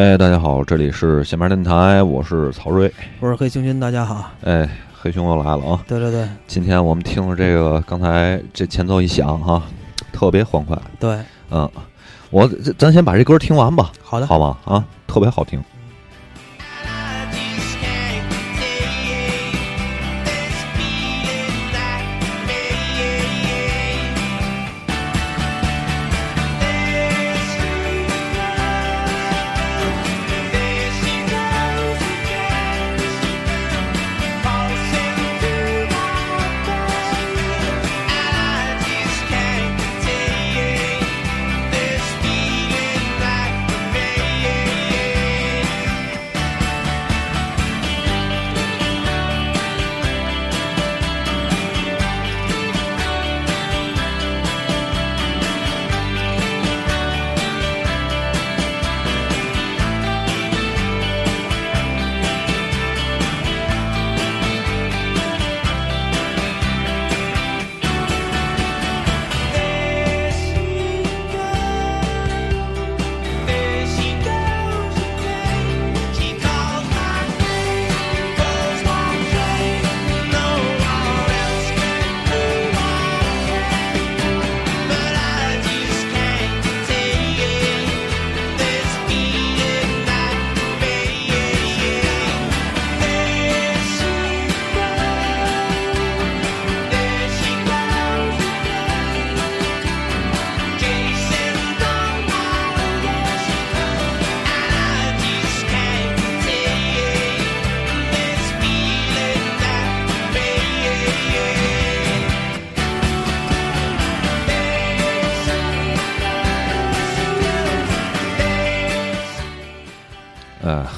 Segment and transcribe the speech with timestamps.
[0.00, 2.90] 哎，大家好，这里是闲班电台，我是曹睿。
[3.20, 4.30] 我是黑熊君，大家好。
[4.44, 5.84] 哎，黑熊又来了啊！
[5.86, 9.62] 对对对，今天我们听了这个，刚才这前奏一响哈，
[10.10, 10.74] 特别欢快。
[10.98, 11.18] 对，
[11.50, 11.70] 嗯，
[12.30, 14.56] 我咱咱先把这歌听完吧，好的，好吗？
[14.64, 15.62] 啊，特别好听。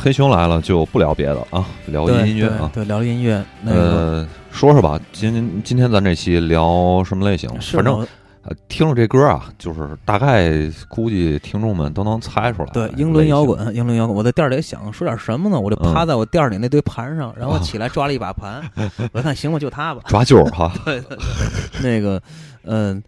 [0.02, 3.40] 黑熊来了就不聊别的啊，聊音乐啊，对，聊音乐。
[3.64, 7.48] 呃，说说吧，今今天咱这期聊什么类型？
[7.72, 8.04] 反正
[8.42, 10.50] 呃，听了这歌啊，就是大概
[10.88, 12.70] 估计听众们都能猜出来。
[12.72, 14.16] 对，英伦摇滚，英伦摇滚。
[14.16, 15.60] 我在店里想说点什么呢？
[15.60, 18.60] 我就趴在我店里那堆盘上，然后起来抓了一把盘，
[19.14, 20.02] 我看行吧，就它吧。
[20.06, 20.72] 抓阄哈。
[20.84, 22.20] 对对对，那个，
[22.64, 23.00] 嗯。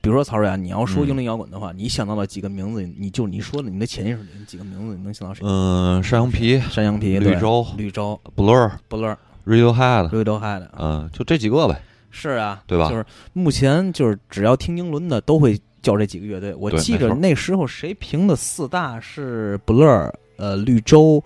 [0.00, 2.82] 比如说曹睿啊，你要说英伦摇滚的话，你想到了几个名字？
[2.98, 5.44] 你就你说的，你的潜意识里几个名字，你能想到谁？
[5.46, 11.80] 嗯，山羊皮，山羊皮，绿洲，绿洲，Blur，Blur，Radiohead，Radiohead，嗯，就这几个呗。
[12.10, 12.90] 是啊，对吧？
[12.90, 16.54] 就是目前就是只要听英伦的，都会叫这几个乐队。
[16.54, 21.22] 我记着那时候谁评的四大是 Blur，呃，绿洲，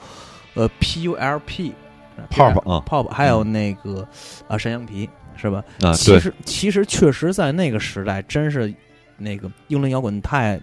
[0.54, 4.06] 呃，Pulp，Pop 啊，Pop，还有那个
[4.48, 5.08] 啊，山羊皮。
[5.40, 5.62] 是吧？
[5.82, 8.74] 啊，其实其实确实在那个时代，真是
[9.16, 10.60] 那个英伦摇滚太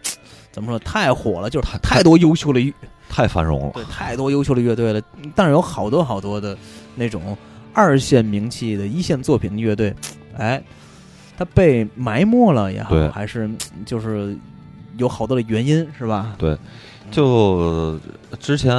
[0.51, 2.73] 怎么说太火了，就是太多优秀的
[3.09, 5.01] 太繁荣了，对，太多优秀的乐队了。
[5.33, 6.57] 但是有好多好多的
[6.95, 7.37] 那种
[7.73, 9.95] 二线名气的一线作品的乐队，
[10.37, 10.61] 哎，
[11.37, 13.49] 他被埋没了也好，还是
[13.85, 14.37] 就是
[14.97, 16.35] 有好多的原因，是吧？
[16.37, 16.57] 对，
[17.11, 17.99] 就
[18.39, 18.75] 之前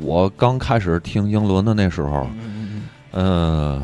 [0.00, 2.28] 我刚开始听英伦的那时候。
[2.40, 2.63] 嗯，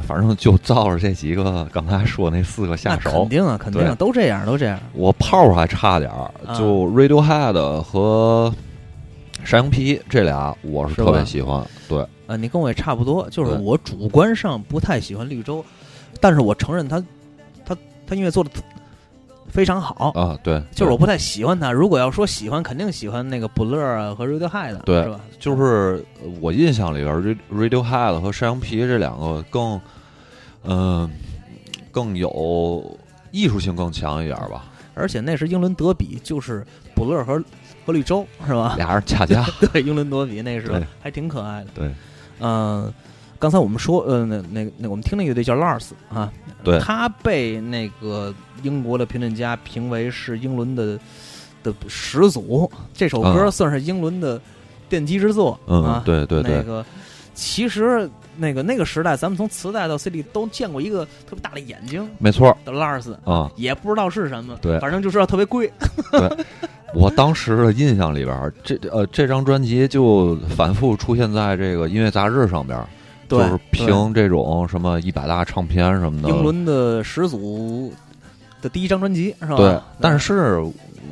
[0.06, 4.78] 反正就照着这几个刚才说那四个下手，肯定啊，肯定啊，都这样，都这样。
[4.92, 8.52] 我炮还差点儿，就 Radiohead 和
[9.44, 11.64] 山羊皮这俩，我是特别喜欢。
[11.88, 15.64] 对，呃，你跟我也差不多，就是我主观上不太喜欢绿洲，
[16.20, 17.00] 但是我承认他，
[17.64, 17.76] 他，
[18.06, 18.50] 他音乐做的。
[19.52, 21.72] 非常好啊，对，就是我不太喜欢他。
[21.72, 25.20] 如果要说喜欢，肯定喜欢那个 Blur 和 Radiohead，对，是吧？
[25.38, 26.04] 就是
[26.40, 29.80] 我印象里边，Radiohead 和山羊皮这两个更，
[30.64, 31.10] 嗯，
[31.90, 32.98] 更有
[33.30, 34.64] 艺术性更强一点吧。
[34.94, 36.64] 而且那是英伦德比，就是
[36.94, 37.42] Blur 和
[37.84, 38.74] 和绿洲，是吧？
[38.76, 41.70] 俩人掐架， 对，英伦德比那时候还挺可爱的。
[41.74, 41.90] 对，
[42.40, 42.92] 嗯。
[43.40, 46.30] 刚才我们说，呃，那那那我们听那乐队叫 Lars 啊，
[46.62, 48.32] 对，他被那个
[48.62, 51.00] 英国的评论家评为是英伦的
[51.62, 54.38] 的始祖，这首歌算是英伦的
[54.90, 56.02] 奠基之作啊。
[56.04, 56.84] 对对对，那个
[57.32, 58.06] 其实
[58.36, 65.72] 那个那个时代，咱们从磁带到 CD 都见过一个特别大的眼睛，没错的 Lars 啊，也不知道是什么，对，反正就知道特别贵。
[66.12, 66.44] 对，
[66.94, 72.78] 我当时的印象里边，这呃这张专辑就反复出现在这个音乐杂志上边。
[73.38, 77.92] 就是凭这种什么一百大唱片什么的，英伦的始祖
[78.60, 79.56] 的第一张专辑是吧？
[79.56, 80.58] 对，但是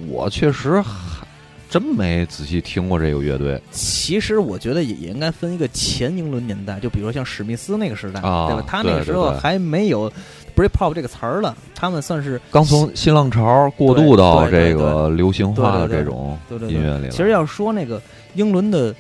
[0.09, 1.27] 我确实还
[1.71, 3.61] 真没仔细听过这个乐队。
[3.71, 8.65] 其实我觉得也也应该分一个前英伦年代，就比如说像史密斯那个时代，对吧？
[8.67, 10.11] 他那个时候还没有
[10.57, 16.39] “breakpop” 这个词儿了，他们算是刚从新浪潮过渡到这个流行化的这种
[16.69, 17.11] 音乐里。
[17.11, 18.01] 其实要说那个
[18.35, 18.95] 英伦的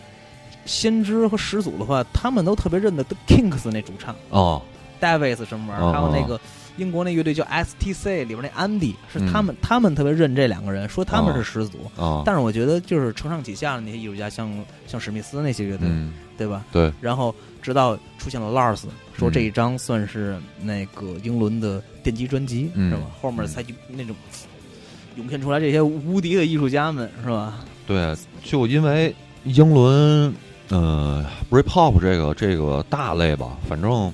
[0.69, 4.62] 先知和始祖的话，他们都特别认得 The Kinks 那主唱哦
[5.00, 6.38] ，Davis 什么玩意儿，还有那个。
[6.76, 8.25] 英国那乐队叫 S.T.C.
[8.25, 11.79] 里边那安迪是他们，他们特别认这两个人，说他们是始祖。
[12.25, 14.49] 但是我觉得就是承上启下的那些艺术家，像
[14.87, 15.88] 像史密斯那些乐队，
[16.37, 16.65] 对吧？
[16.71, 16.93] 对。
[17.00, 23.00] 然后直到出现了 Lars，说这一张算是那个英伦的奠基专辑，是吧？
[23.21, 24.14] 后面才那种
[25.17, 27.59] 涌现出来这些无敌的艺术家们，是吧？
[27.88, 28.14] 对，
[28.44, 29.12] 就因为
[29.43, 30.32] 英伦，
[30.70, 34.12] 呃，Britpop 这个这个大类吧，反正。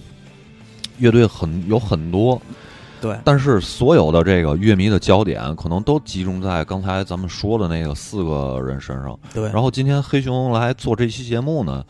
[0.99, 2.41] 乐队很有很多，
[3.01, 9.19] 对，但是所有的这个乐迷的焦点可能都集中在刚才咱们说的那个四个人身上。
[9.33, 11.85] 对，然后今天黑熊来做这期节目呢，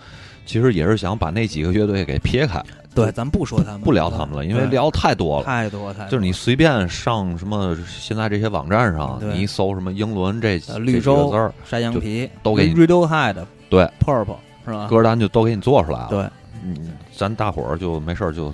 [0.47, 2.65] 其实也是想把那几个乐队给撇开。
[2.95, 6.09] 对，咱不说他们，不聊他们了，因为聊太多了，太多太多。
[6.09, 13.37] 就是你随便上什么现在这些网站上，你一搜什么英伦这绿洲字儿、山羊皮，都给你 Radiohead
[13.69, 14.87] 对 Purple 是吧？
[14.89, 16.09] 歌单就都给你做出来了。
[16.09, 16.23] 对，
[16.65, 18.53] 嗯，咱大伙儿就没事儿就。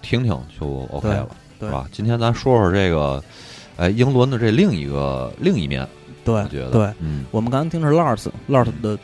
[0.00, 1.28] 听听就 OK 了，
[1.58, 1.84] 是吧？
[1.90, 3.22] 今天咱说说这个，
[3.76, 5.86] 哎，英伦的这另一个另一面，
[6.24, 8.96] 对，我觉得，对，嗯，我们刚刚听的是 Lars，Lars 的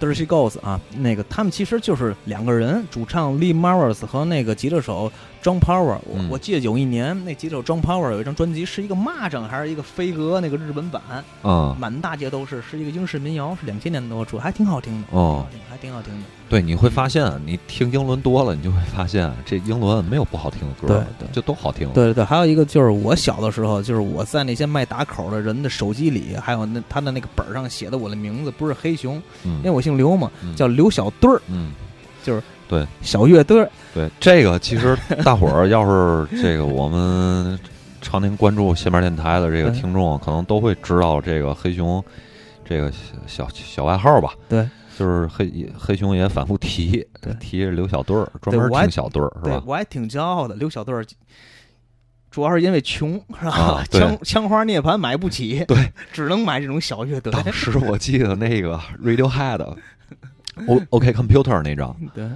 [0.00, 5.10] Dirty Ghost 啊，那个他们其实就是两个人，主唱 Lee Mars 和那个吉他手。
[5.44, 11.02] John Power，我我记得有一年那几首 John Power 有一张专辑是一个蚂蚱还是一个飞蛾那个日本版，
[11.42, 16.24] 嗯，满大街都是，是一个英式民谣，是两千年多出，还挺好听的，哦，还挺好听的。
[16.48, 21.86] 对，你会发现你听英伦多了，你就会发现这英伦没有不好听的歌，对，就都好听。
[21.92, 31.72] 对对对，还有一个就是我小的时候，就是我在那些卖打口的人的手机里，还有那他的那个本上写的我的名字不是黑熊，因为我姓刘嘛，叫刘小墩儿，嗯，
[32.22, 32.42] 就是。
[32.74, 33.70] 对，小乐队儿。
[33.94, 37.56] 对，这个其实大伙儿要是这个我们
[38.00, 42.04] 常年关注线边电台的这个听众，可能都会知道这个黑熊
[42.64, 42.92] 这个
[43.28, 44.32] 小小外号吧？
[44.48, 44.68] 对，
[44.98, 47.06] 就是黑黑熊也反复提，
[47.38, 49.62] 提刘小队儿，专门听小队儿是吧？
[49.64, 51.06] 我还挺骄傲的，刘小队儿，
[52.32, 53.84] 主要是因为穷是吧？
[53.92, 57.32] 枪枪花涅槃买不起，对， 只能买这种小乐队。
[57.32, 62.28] 当时我记得那个 Radiohead，O OK Computer 那张，对。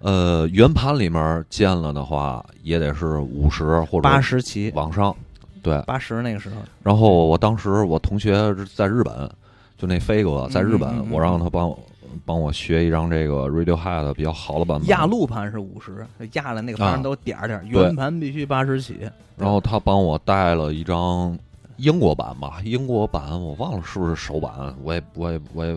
[0.00, 5.14] 呃，圆盘里面建了的话，也得是五十或者八十起往上，
[5.62, 6.56] 对，八十那个时候。
[6.82, 9.28] 然后我当时我同学在日本，
[9.76, 11.78] 就那飞哥在日本，我让他帮我
[12.24, 14.88] 帮我学一张这个 Radiohead 比较好的版本。
[14.88, 18.98] 压路盘是五十，压的那个盘都点点，圆盘必须八十起。
[19.36, 21.36] 然后他帮我带了一张
[21.76, 24.52] 英国版吧，英国版我忘了是不是首版，
[24.82, 25.76] 我也我也我也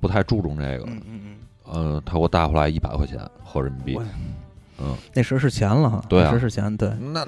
[0.00, 0.84] 不太注重这个。
[0.86, 1.36] 嗯嗯嗯。
[1.72, 4.00] 呃，他给我带回来一百块钱合人民币，
[4.82, 7.24] 嗯，那时是钱了哈，对啊，是钱，对，那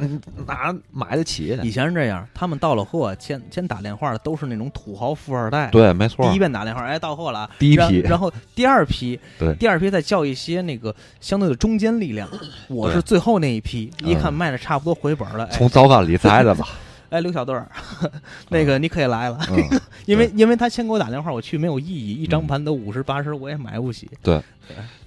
[0.47, 1.59] 哪买得起？
[1.63, 6.27] 以前是这样，他们到了货，先先打电话的都是那种土豪富二代，对，没错。
[6.27, 12.29] 第一遍打电话，哎，到货了，第一批，然后 第二批，对，第二批再叫一些那个相对的中间力量，
[12.69, 16.67] 我是最后那一批，一看卖的差不多回本了，从早干里摘的吧。
[17.13, 17.69] 哎，刘小队儿，
[18.49, 19.39] 那个你可以来了，
[20.07, 24.11] 因为因为他先给我打电话，我去没有意义，一张盘都五十八十，我也买不起。
[24.23, 24.43] 对，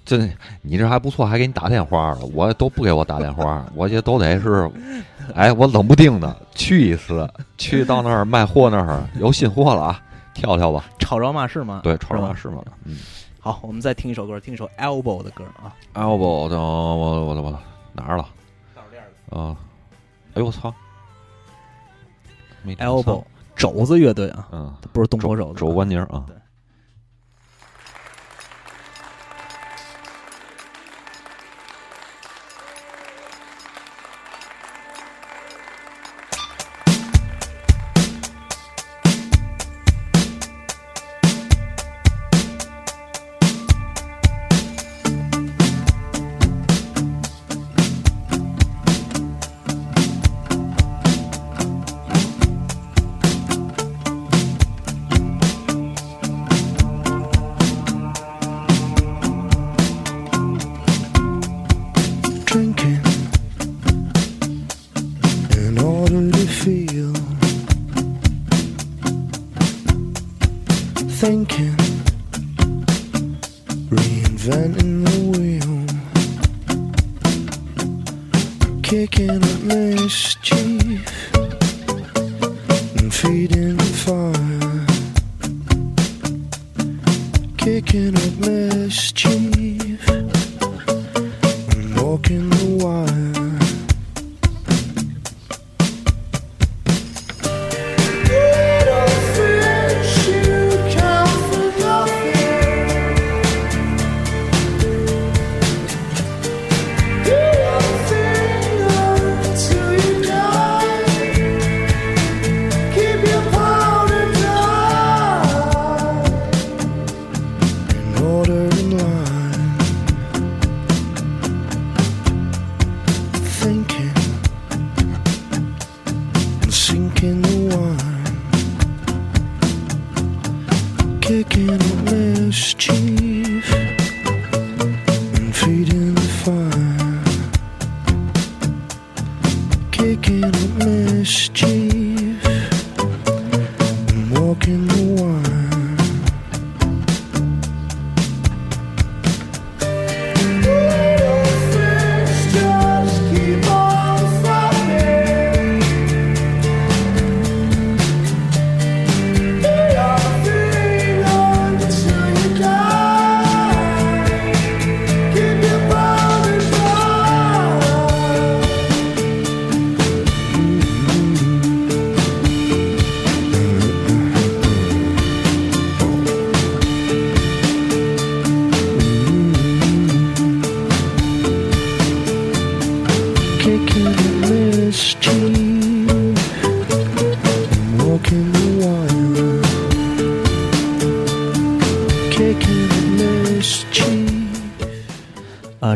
[0.04, 0.16] 这
[0.62, 4.70] 你这还不错，还给你打电话了，我都不给我打电话，我这都得是，
[5.34, 10.00] 哎，我冷不丁的去一次，去到那儿卖货那儿有新货了啊，
[10.32, 11.80] 跳跳吧，吵着嘛是吗？
[11.82, 12.62] 对，吵着嘛是吗？
[12.84, 12.98] 嗯，
[13.40, 17.58] 好，我们再听一首歌，听一首 Elbow 的歌啊，Elbow 的，我我我我
[17.94, 18.24] 哪儿了？
[19.30, 19.56] 啊，
[20.34, 20.72] 哎呦我操
[22.74, 23.22] ！Elbow
[23.54, 26.24] 肘子乐队啊，嗯，不是东坡肘子，肘关节啊。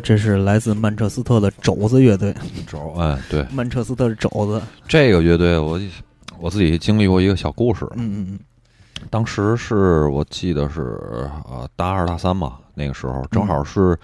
[0.00, 2.34] 啊，这是来自曼彻斯特的肘子乐队。
[2.66, 5.78] 肘哎，对，曼彻斯特的肘子，这个乐队我
[6.38, 7.84] 我自己经历过一个小故事。
[7.96, 8.38] 嗯嗯嗯。
[9.10, 10.98] 当时是我记得是
[11.48, 13.98] 呃大二大三嘛，那个时候正好是、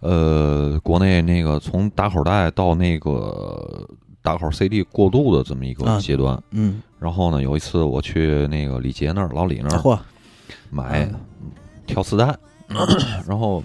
[0.00, 3.88] 呃国内那个从打口袋到那个
[4.22, 6.40] 打口 CD 过渡的这么一个啊阶段。
[6.50, 6.82] 嗯。
[6.98, 9.98] 然后呢，有一次我去那个李杰那儿，老李那嗯，儿嚯，
[10.70, 11.08] 买
[11.86, 12.34] 挑磁带，
[13.28, 13.62] 然后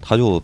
[0.00, 0.42] 他就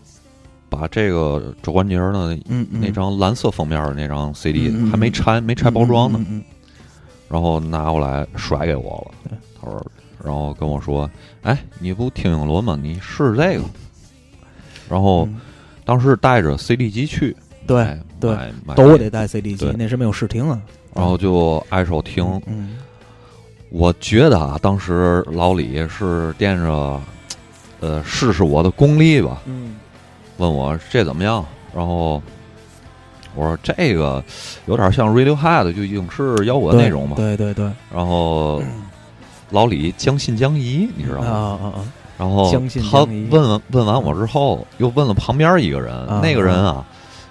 [0.69, 6.19] 把这个肘关节儿呢嗯嗯，那张蓝色封面的那张 CD 还没拆，没拆包装呢，
[7.29, 9.37] 然后拿过来甩给我了。
[9.61, 9.85] 他说，
[10.23, 11.09] 然后跟我说
[11.43, 12.77] ：“哎，你不听影轮吗？
[12.81, 13.63] 你试试这个。”
[14.89, 15.39] 然后嗯
[15.85, 17.35] 当时带着 CD 机去，
[17.65, 18.37] 对对
[18.75, 20.61] 都得带 CD 机，那时没有试听啊。
[20.93, 22.25] 然后就挨手听。
[22.45, 22.77] 嗯
[23.69, 27.01] 我觉得啊，当时老李是惦着，
[27.79, 29.75] 呃，试试我的功力吧，嗯。
[30.37, 31.43] 问我这怎么样，
[31.75, 32.21] 然后
[33.33, 34.23] 我说这个
[34.67, 38.61] 有点像 Radiohead 就影视摇滚那种嘛，对对对，然后
[39.49, 41.59] 老李将信将疑，你知道啊吗？
[41.63, 41.79] 啊啊！
[42.19, 42.51] 然后
[42.91, 46.85] 他问问完我之后，又问了旁边一个人，啊那个人啊，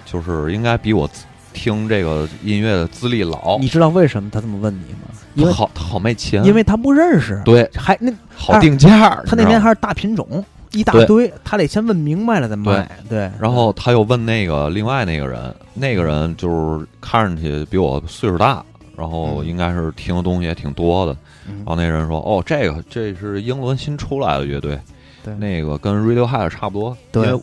[0.05, 1.09] 就是应该比我
[1.57, 5.09] 听这个音乐的资历老，你知道为什么他这么问你吗？
[5.35, 7.69] 因为他好他好卖钱，因为他不认识，对。
[7.75, 12.89] 还那好定价，他那边还是大品种，一大堆，他得先问明白了再卖。
[13.09, 18.63] 对，然后他又问那个另外那个人，那个人就是看上去比我岁数大，
[18.97, 21.17] 然后应该是听的东西也挺多的。
[21.49, 21.57] 嗯。
[21.59, 24.79] 然后那人说：“哦，这个这是英伦新出来的乐队，
[25.25, 25.35] 对。
[25.37, 27.27] 那个跟 Radiohead 差不多，对。
[27.27, 27.43] 因为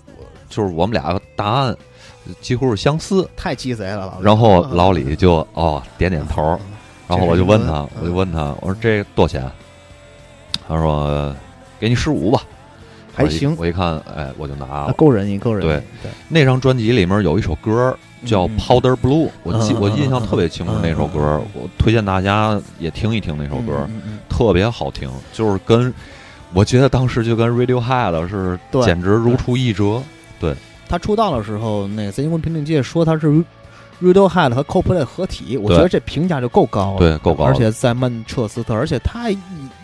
[0.50, 1.76] 就是我们俩答案
[2.42, 3.28] 几乎是相似。
[3.36, 6.60] 太鸡贼了，老然后老李就哦点点头，
[7.08, 9.52] 然后我就问他我就问他，我说这多少钱？
[10.68, 11.36] 他说
[11.80, 12.42] 给你十五吧，
[13.14, 14.94] 还行，我一看，哎，我就拿了。
[14.94, 15.62] 够人意，够人。
[15.62, 15.84] 对。
[16.02, 18.58] 对，那张专辑里面有一首歌叫《嗯。
[18.58, 23.88] Powder Blue》，我记我印象特别清楚嗯那首歌，我推荐大家也听一听那首歌，
[24.30, 25.94] 特别好听，就是跟
[26.54, 30.02] 我觉得当时就跟 Radiohead 是简直如出一辙。
[30.94, 33.44] 他出道的时候，那个在英文评论界说他是
[34.00, 39.40] Radiohead 和 Coldplay 合体，我觉得这评价就够高了，对够高而且在曼彻斯特，而且他一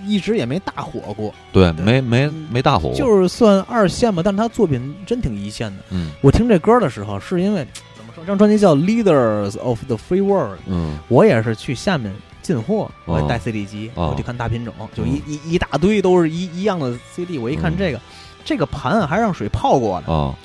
[0.06, 5.84] 一直也没大火过，对，对没没没大火过，就是算二线吧，但是他作品真挺一线的。
[5.89, 6.12] 嗯。
[6.22, 7.66] 我听这歌的时候，是因为
[7.98, 11.00] 怎么说，这张专辑叫《Leaders of the Free World》，嗯。
[11.08, 12.13] 我也是去下面
[12.44, 14.10] 进货，我带 CD 机，哦。
[14.12, 15.10] 我去看大品种，就嗯。
[15.10, 17.78] 一一一大堆都是一一样的 CD，我一看嗯。
[17.80, 18.00] 这个，
[18.46, 20.36] 这个盘啊还让水泡过了，啊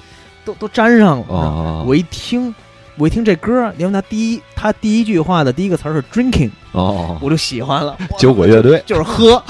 [0.44, 1.84] 都都粘上了。
[1.86, 2.54] 我一听，
[2.98, 7.96] 我一听这歌，因为他第一他第一句话的第一个词儿是 drinking，哦，我就喜欢了。
[8.18, 9.42] 酒鬼乐队就是喝，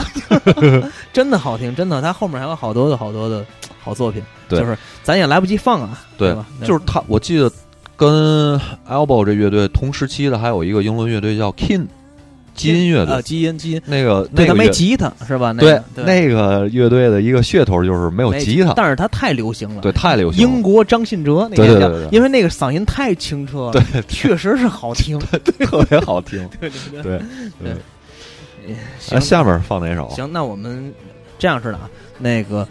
[1.13, 2.01] 真的好听，真的。
[2.01, 3.45] 他后面还有好多的好多的
[3.83, 6.47] 好作品，对就是咱也来不及放啊，对吧？
[6.63, 7.51] 就是他，我记得
[7.97, 8.59] 跟
[8.89, 11.87] Elbow 这乐队同时期的还有一个英伦乐队叫 Kin
[12.55, 13.15] 基因乐队。
[13.15, 15.53] 啊，，基因基因，那个那个乐没吉他是吧？
[15.53, 16.05] 那对个对。
[16.05, 20.49] 那个乐队的一个噱头就是没有吉他，但是他太流行了，对，太流行了。
[20.51, 25.19] 英国张信哲那个因为那个嗓音太清澈了，对，确实是好听，
[25.61, 26.49] 特别好听。
[26.61, 27.03] 对 对对。
[27.03, 27.19] 对
[27.63, 30.09] 对，行哎，下面放哪首？
[30.11, 30.93] 行，那我们
[31.39, 32.67] 这样式的啊，那个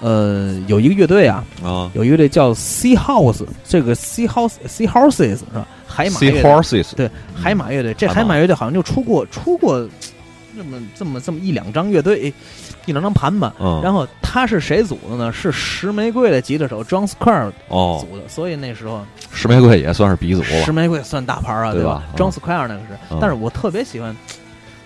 [0.00, 1.90] 呃，有一个乐队啊，啊。
[1.94, 5.66] 有一个乐队叫 Sea House，这个 Sea House Sea Horses 是吧？
[5.86, 8.36] 海马乐，Sea Horses，对海马乐队，这海马。
[8.38, 9.86] 乐队好像就出过出过
[10.56, 12.32] 这么这么这么一两张乐队，
[12.86, 13.54] 一两张盘吧。
[13.60, 15.32] 嗯，然后他是谁组的呢？
[15.32, 20.64] 是石玫瑰的吉他手 John Squire 哦，组的，所以那时候石玫瑰也算是鼻祖了。
[20.64, 21.94] 石玫瑰算大牌啊，对吧？
[21.94, 22.04] 吧？
[22.12, 22.98] 嗯？John Squire 那个是。
[23.10, 24.16] 嗯，但是我特别喜欢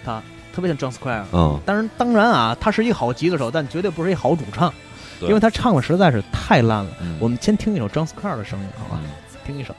[0.04, 0.22] 他
[0.54, 1.22] 特别像 John Squire。
[1.32, 4.74] 嗯，当然，当然啊，他是一个好吉他手，但绝对不是一好主唱，对
[5.22, 6.90] 因为他唱的实在是太烂了。
[7.00, 9.00] 嗯我们先听一首 John Squire 的声音，好吧？
[9.02, 9.10] 嗯
[9.46, 9.74] 听一首。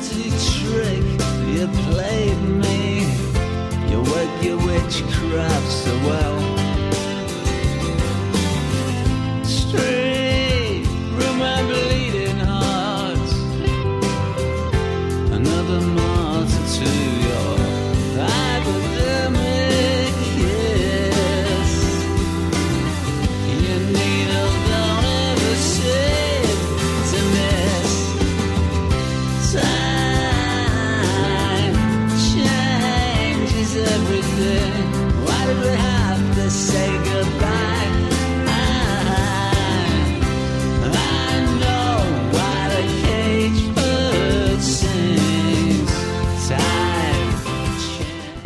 [0.00, 1.02] Dirty trick
[1.46, 3.00] you played me.
[3.90, 6.59] You work your witchcraft so well.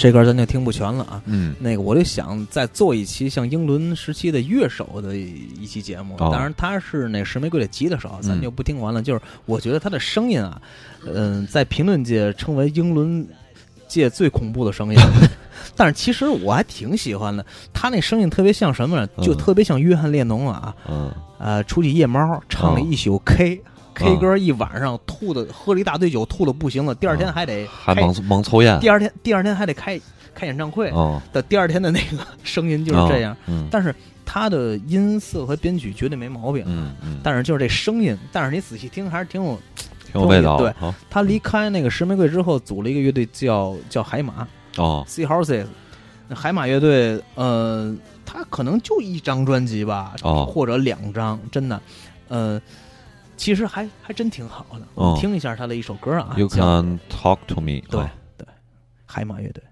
[0.04, 1.22] 这歌咱就听不全了啊。
[1.24, 9.02] 嗯那个我就想再做一期像英伦时期的乐手的一期节目，哦当然他是那石玫瑰的吉他手，咱嗯就不听完了。
[9.02, 10.60] 就是我觉得他的声音啊，
[11.06, 13.26] 嗯、 在评论界称为英伦
[13.88, 15.00] 界最恐怖的声音，
[15.74, 17.44] 但是其实我还挺喜欢的。
[17.72, 19.06] 他那声音特别像什么呢？
[19.22, 23.58] 就嗯特别像约翰列侬啊，嗯呃，出去夜猫唱了一宿 K。
[23.94, 26.94] K 哦歌一晚上吐的，喝了一大堆酒，吐的不行了。
[26.94, 30.00] 第二天还得还猛猛抽烟，第二天第二天还得开
[30.34, 30.90] 开演唱会。
[30.90, 33.94] 哦，的第二天的那个声音就是这样，嗯但是
[34.26, 39.58] 他的音色和编曲绝对没毛病，嗯嗯，但是就是这声音，但是你仔细听还是挺有。
[40.12, 40.72] 挺有味道对
[41.10, 45.66] 他离开那个石玫瑰之后，组了一个乐队叫叫海马哦，（Sea Horses）。
[46.32, 47.92] 海马乐队，呃，
[48.24, 51.80] 他可能就一张专辑吧，哦或者两张，真的，
[52.28, 52.62] 呃，
[53.44, 54.80] 其实还还真挺好的。
[54.94, 58.46] 我哦们听一下他的一首歌啊，You can talk to me，对哦对，
[59.04, 59.62] 海马乐队。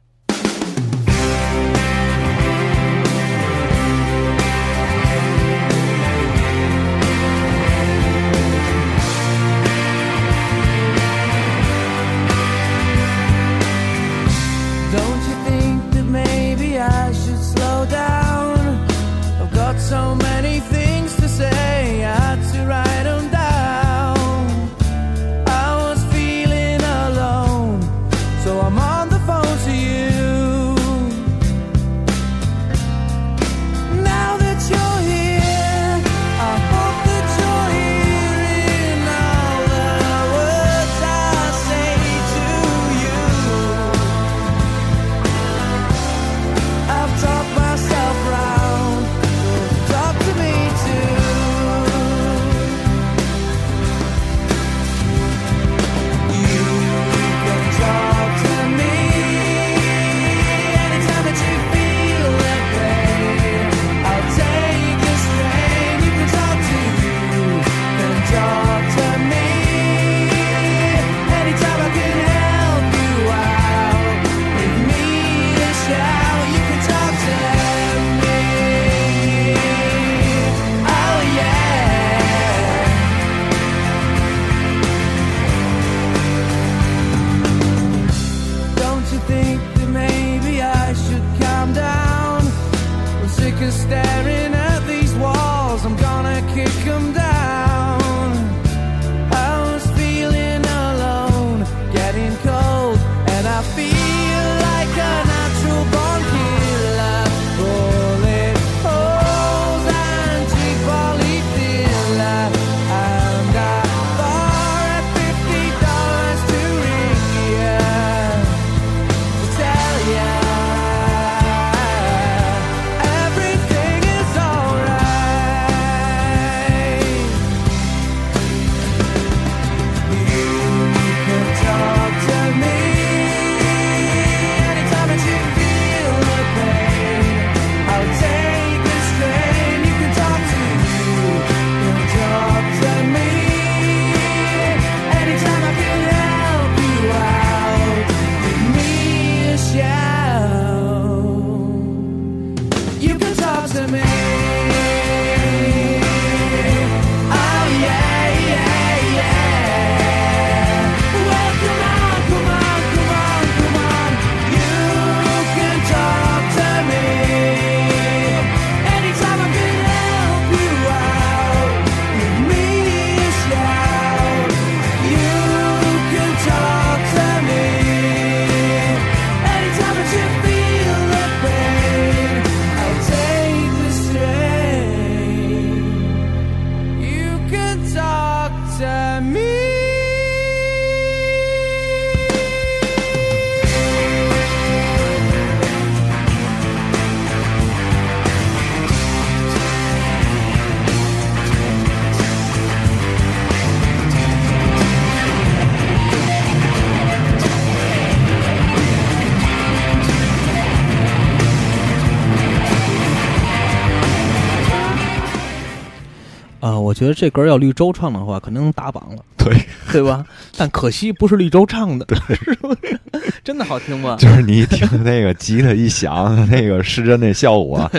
[217.02, 219.52] 觉得这歌要绿洲唱的话，肯定能打榜了，对
[219.90, 220.24] 对吧？
[220.56, 223.00] 但可惜不是绿洲唱的，是不是？
[223.42, 224.16] 真的好听吗？
[224.20, 227.90] 就是你一听那个吉他一响，那个失真那效果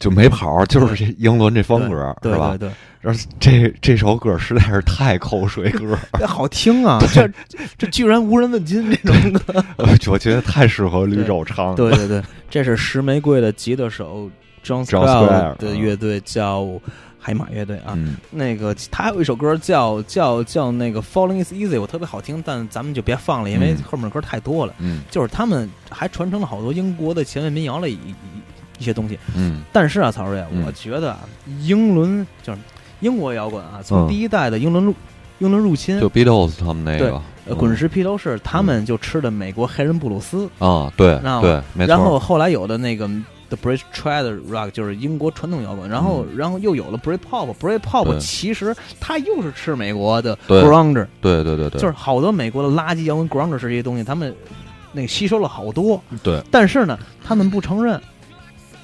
[0.00, 2.56] 就没跑，就是这英伦这风格，是吧？
[2.58, 2.68] 对，
[3.00, 6.98] 然后这这首歌实在是太口水歌，好听啊！
[7.12, 7.30] 这
[7.78, 9.64] 这居然无人问津这种歌，
[10.10, 11.74] 我觉得太适合绿洲唱了。
[11.76, 14.28] 对对对，这是石玫瑰的吉他手
[14.64, 14.84] John
[15.56, 16.66] 的乐队叫。
[17.22, 17.96] 海马乐队啊，
[18.30, 24.72] 那个他有一首歌叫叫叫那个 Falling is easy，我特别好听，但咱们就别放了，因为后面的歌太多了。
[24.78, 27.98] 嗯，就是他们还传承了好多英国的前卫民谣的一
[28.78, 29.18] 一些东西。
[29.36, 31.14] 嗯，但是啊，曹瑞，我觉得
[31.60, 32.58] 英伦就是
[33.00, 34.94] 英国摇滚啊，从第一代的英伦入
[35.40, 37.20] 英伦入侵，就 Beatles 他们那个。
[37.56, 40.48] 滚石披头士，他们就吃的美国黑人布鲁斯。
[40.58, 43.10] 啊，对对，然后后来有的那个。
[43.50, 54.34] The British Trad Rock 就是英国传统摇滚，然后，然后又有了 Brit Pop，Brit Pop 其实它又是吃美国的 Grunge，对对对对，就是好多美国的垃圾摇滚 Grunge 这些东西，他们
[54.92, 58.00] 那个吸收了好多，对，但是呢，他们不承认。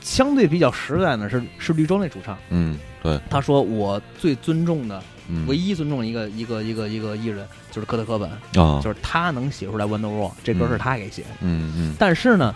[0.02, 5.02] 相对比较实在呢，是是绿洲那主唱，嗯，对，他说我最尊重的，
[5.48, 8.30] 唯一尊重的一个一个一个一个艺人就是科特·科本
[8.64, 12.54] 啊，就是他能写出来《Wonderwall》这歌是他给写，嗯嗯，但是呢，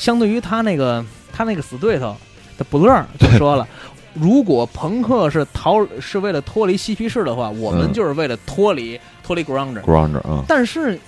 [0.00, 1.04] 相对于他那个。
[1.32, 2.14] 他那个死对头，
[2.58, 3.66] 的不乐 就说了
[4.12, 9.80] ：“如果朋克是逃是为了脱离嬉皮士的话，我们就是为了脱离脱离 grunge。
[9.82, 10.98] grunge 嗯，但是。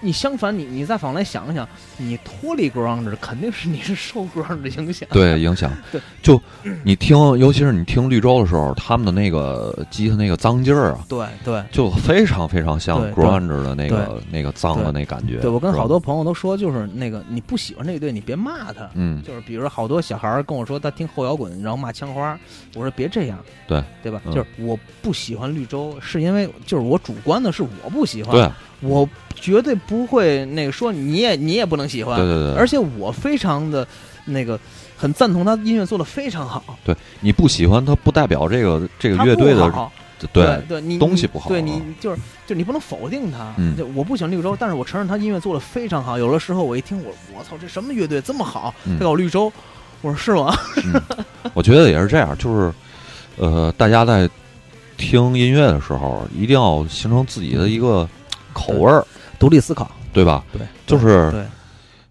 [0.00, 5.08] 你相反，你你再反过来想想，你脱离 grunge 肯定是你是受 grunge 的影响。
[5.10, 5.70] 对，影响。
[5.90, 6.40] 对，就
[6.84, 15.38] 你听，尤其是你听绿洲的时候，他们的那个吉他那个脏劲儿啊，对对，就非常非常像 grunge 的那个那个脏的那感觉。
[15.40, 18.88] 对我跟好多朋友都说，就是那个你不喜欢这一队，你别骂他。
[18.94, 22.38] 嗯，就是比如说好多小孩跟我说他听后摇滚，然后骂枪花，
[22.74, 23.38] 我说别这样。
[23.66, 24.20] 对对吧？
[24.26, 28.32] 就是我不喜欢绿洲，是因为就是我主观的是我不喜欢。
[28.32, 28.50] 对。
[28.80, 33.86] 我绝对不会那个说你也你也不能喜欢，对对对，而且我非常的
[34.24, 34.58] 那个
[34.96, 36.76] 很赞同他音乐做的非常好。
[36.84, 39.90] 对，你不喜欢他不代表这个这个乐队的
[40.32, 43.54] 对对，你东西不好，对你就是就你不能否定他。
[43.56, 46.18] 嗯，我不喜欢绿洲，但是我承认他音乐做的非常好。
[46.18, 48.74] 有的时候我一听我我操，这什么乐队这么好？
[48.98, 49.52] 他搞绿洲，
[50.00, 50.52] 我说是吗？
[51.54, 52.72] 我觉得也是这样，就是
[53.36, 54.28] 呃，大家在
[54.96, 58.08] 听音乐的时候，一定要形成自己的一个。
[58.52, 59.04] 口味儿，
[59.38, 60.44] 独立思考，对吧？
[60.52, 61.44] 对，就是，对，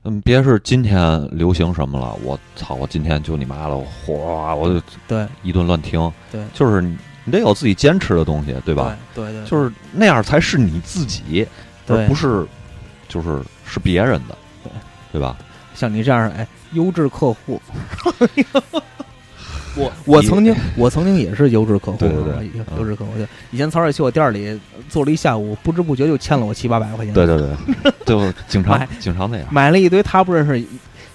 [0.04, 8.96] 嗯，别是今天流行什么了，我操，我今天就你妈的，哗，我就对一顿乱听，对，就是你得有自己坚持的东西，对吧？
[9.14, 11.48] 对对，就是那样才是你自己，
[11.88, 12.46] 而不是
[13.08, 14.72] 就是是别人的，对
[15.14, 15.38] 对吧？
[15.74, 17.62] 像你这样，哎，优质客户。
[19.78, 23.12] 我我曾经我曾经也是优质客户，对对对，优质客户。
[23.52, 24.60] 以前曹瑞去我店里
[24.90, 27.14] 坐了一下午，不知不觉就欠了我七八百块钱。
[27.14, 30.64] 对对对， 就经常经常那样，买了一堆他不认识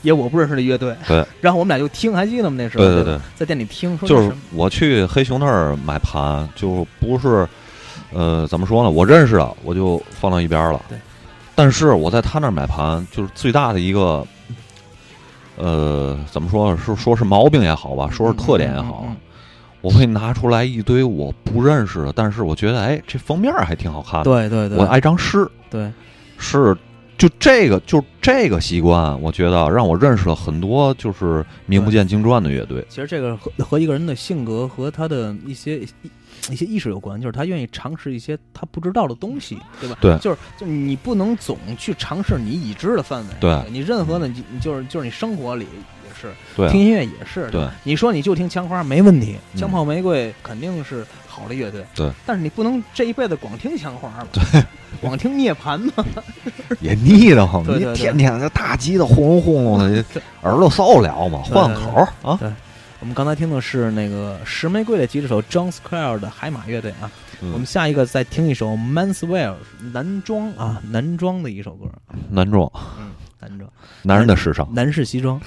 [0.02, 0.94] 也我不认识的乐队。
[1.06, 2.56] 对，然后我们俩就听，还记得吗？
[2.56, 3.98] 那时候对对对，在店里听。
[4.00, 7.46] 就是我去黑熊那儿买盘，就不是
[8.12, 8.90] 呃怎么说呢？
[8.90, 10.80] 我认识的我就放到一边了。
[10.88, 10.98] 对，
[11.54, 14.26] 但是我在他那儿买盘，就是最大的一个。
[15.62, 16.76] 呃，怎么说？
[16.76, 19.06] 是说是毛病也好吧，说是特点也好，
[19.80, 24.24] 我会拿出来一堆我不认识的，但是我觉得，哎，这封面还挺好看的。
[24.24, 25.48] 对对对，我爱张诗。
[25.70, 25.92] 对，
[26.36, 26.76] 是
[27.16, 32.84] 就这个，就这个习惯，我觉得让我认识了很多就是名不见经传的乐队。
[32.88, 35.80] 其实这个和和一个人的性格和他的一些。
[36.50, 39.96] 一些意识有关，就是他愿意尝试一些他不知道的东西，对吧？
[40.00, 43.34] 对，就是就你不能总去尝试你已知的范围。
[43.40, 47.50] 对，你任何的，你就是就是你生活里也是，对，听音乐也是。
[47.50, 51.84] 对，你说你就听枪花没问题，枪炮玫瑰肯定是好的乐队。
[51.94, 54.26] 对，但是你不能这一辈子光听枪花吧？
[54.32, 54.64] 对，
[55.00, 56.04] 光听涅槃嘛，
[56.80, 57.64] 也腻得慌。
[57.64, 60.04] 你天天这大吉的轰隆轰隆的，
[60.42, 61.42] 耳朵受不了吗？
[61.44, 62.38] 换口啊！
[63.02, 63.04] 对。
[63.04, 67.10] 我们刚才听的是那个石玫瑰的吉他手 John Squire 的海马乐队啊，
[67.40, 69.54] 我们下一个再听一首 Manswear
[69.92, 71.86] 男装啊，男装的一首歌，
[72.30, 73.10] 男装，嗯，
[73.40, 73.68] 男装，
[74.02, 75.40] 男人的时尚，男士西装。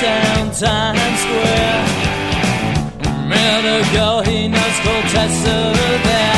[0.00, 1.84] downtown Times Square.
[3.00, 5.72] A minute ago, he knows Cold Tessa
[6.04, 6.37] there.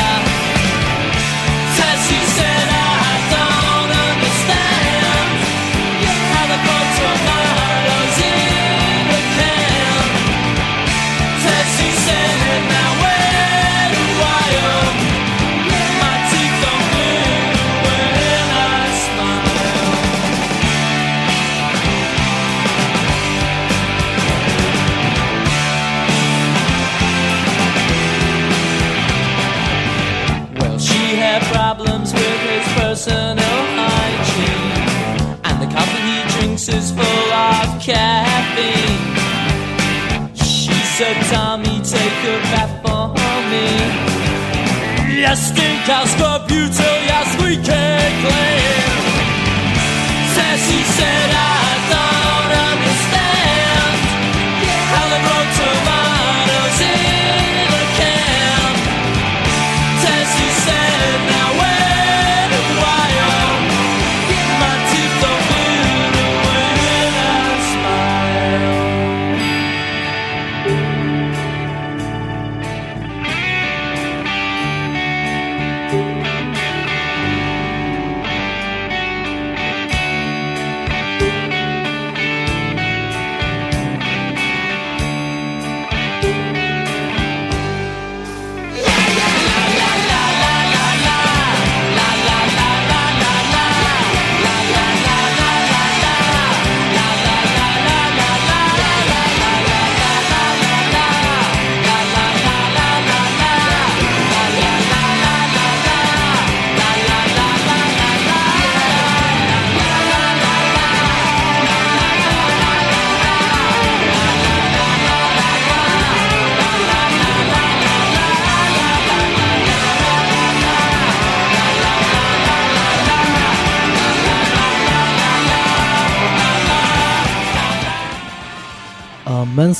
[45.85, 46.40] Casper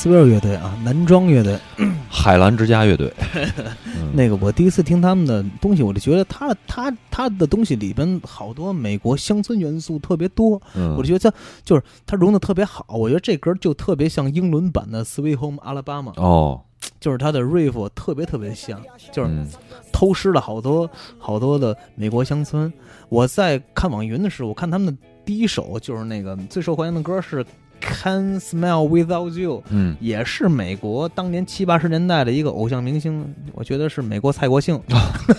[0.04, 1.58] 呃，Manswear 乐队啊，男装乐队。
[2.14, 3.12] 海澜之家乐队，
[3.86, 12.84] 嗯那个我第一次听他们的东西，我就觉得他他他的东西里边好多美国乡村元素特别多，嗯我就觉得他就是他融的特别好。
[12.88, 16.60] 我觉得这歌就特别像英伦版的《Sweet Home Alabama》，哦，
[17.00, 19.48] 就是他的 riff 特别特别像，就是嗯
[19.90, 20.88] 偷师了好多
[21.18, 22.70] 好多的美国乡村。
[23.08, 27.42] 我在看网易云的时候，我看他们的第一首就是那个最受欢迎的歌是
[27.82, 29.58] 《Can Smell Without You》。
[29.70, 34.80] 嗯也是美国当年七八十年代的一个偶像明星，我觉得是美国蔡国庆，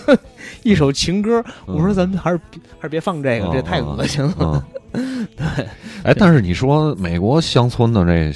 [0.62, 1.42] 一首情歌。
[1.66, 4.66] 我说咱们还是别还是别放这个，嗯这太恶心了。
[4.92, 5.66] 嗯， 对，
[6.04, 8.32] 哎，但是你说美国乡村的这，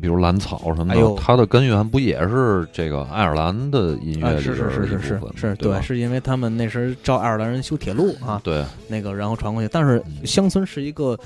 [0.00, 9.68] 比如蓝草什么的，哎它的根源不也是这个爱尔兰的音乐是是是是对，是因为他们那时候照爱尔兰人修铁路啊，对，那个然后传过去。
[9.72, 11.16] 但是乡村是一个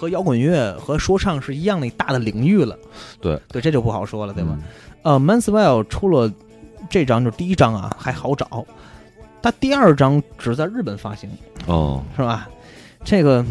[0.00, 2.74] 和摇滚乐和说唱是一样的大的领域了。
[3.20, 4.56] 对对，这就不好说了，对吧？
[4.58, 4.62] 嗯？
[5.02, 6.32] 呃 m a n s w e l l 出了
[6.88, 8.64] 这张，就是第一张啊，还好找。
[9.42, 11.28] 他第二张只在日本发行，
[11.66, 12.48] 哦，是吧？
[13.04, 13.44] 这个，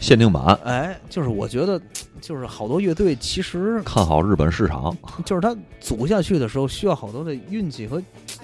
[0.00, 1.80] 限定版，哎，就是我觉得，
[2.20, 8.00] 就是好多乐队其实看好日本市场， 就是他组下去的时候需要好多的运气和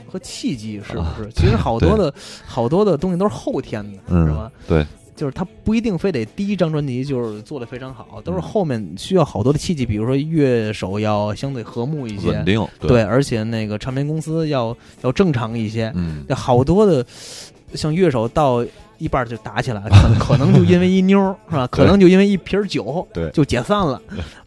[0.08, 1.28] 和契机，是不啊是？
[1.32, 2.12] 其实好多的
[2.46, 4.52] 好多的东西都是后天的，嗯是吧？
[4.68, 8.42] 对，就是他不一定非得第一张专辑就是做的非常好，都是嗯。
[8.42, 17.04] 后面需要好多的契机，比如说乐手要相对和睦一些稳，定，对，，而且那个唱片公司要要正常一些，嗯，好多的
[17.74, 18.64] 像乐手到
[18.98, 21.66] 一半就打起来了， 可能就因为一妞儿是吧？
[21.66, 23.30] 可能就因为一瓶酒，对。
[23.30, 24.00] 就解散了。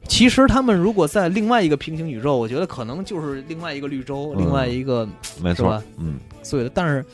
[0.08, 4.40] 其实他们如果在另外一个平行宇宙，我觉得可能就是另外一个绿洲，嗯。
[4.40, 5.08] 另外一个
[5.42, 6.72] 没错嗯，所以的。
[6.74, 7.06] 但是，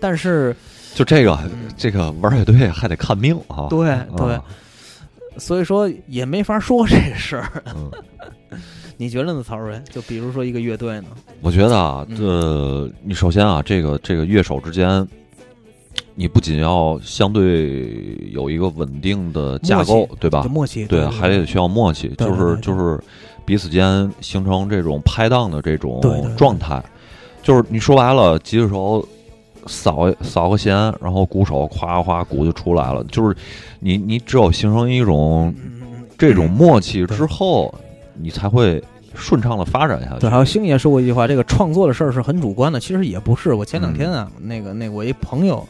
[0.00, 0.56] 但是
[0.94, 4.40] 就这个嗯这个玩乐队还得看命啊，对啊对，
[5.38, 7.62] 所以说也没法说这事儿。
[7.74, 7.90] 嗯。
[8.96, 9.76] 你觉得呢，曹睿？
[9.90, 11.08] 就比如说一个乐队呢，
[11.40, 15.04] 我觉得啊，嗯这你首先啊，这个这个乐手之间，
[16.14, 20.44] 你不仅要相对有一个稳定的架构，对吧？
[20.44, 23.02] 默契，对，还得需要默契，就是就是
[23.44, 26.00] 彼此间形成这种拍档的这种
[26.36, 26.80] 状态。
[27.42, 29.04] 就是你说白了，吉他手
[29.66, 33.02] 扫扫个弦，然后鼓手夸夸鼓就出来了。
[33.04, 33.36] 就是
[33.80, 35.54] 你你只有形成一种
[36.16, 37.74] 这种默契之后，
[38.14, 38.82] 你才会
[39.14, 40.20] 顺畅的发展下去。
[40.20, 43.54] 对，还有星爷说过一句话，这个创作的事儿是很主观的，其实也不是。
[43.54, 45.66] 我前两天啊，那个那个我一朋友，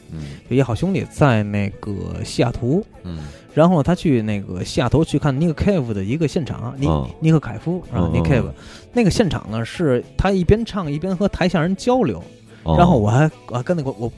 [0.49, 1.93] 有一好兄弟在那个
[2.25, 3.19] 西雅图，嗯，
[3.53, 6.89] 然后他去那个西雅图去看尼克凯夫的一个现场，尼
[7.21, 8.49] 尼克凯夫啊，尼克凯夫
[8.93, 12.23] 那个现场呢，是他一边唱一边和台下人交流，
[12.65, 14.11] 然后我还我还跟那个我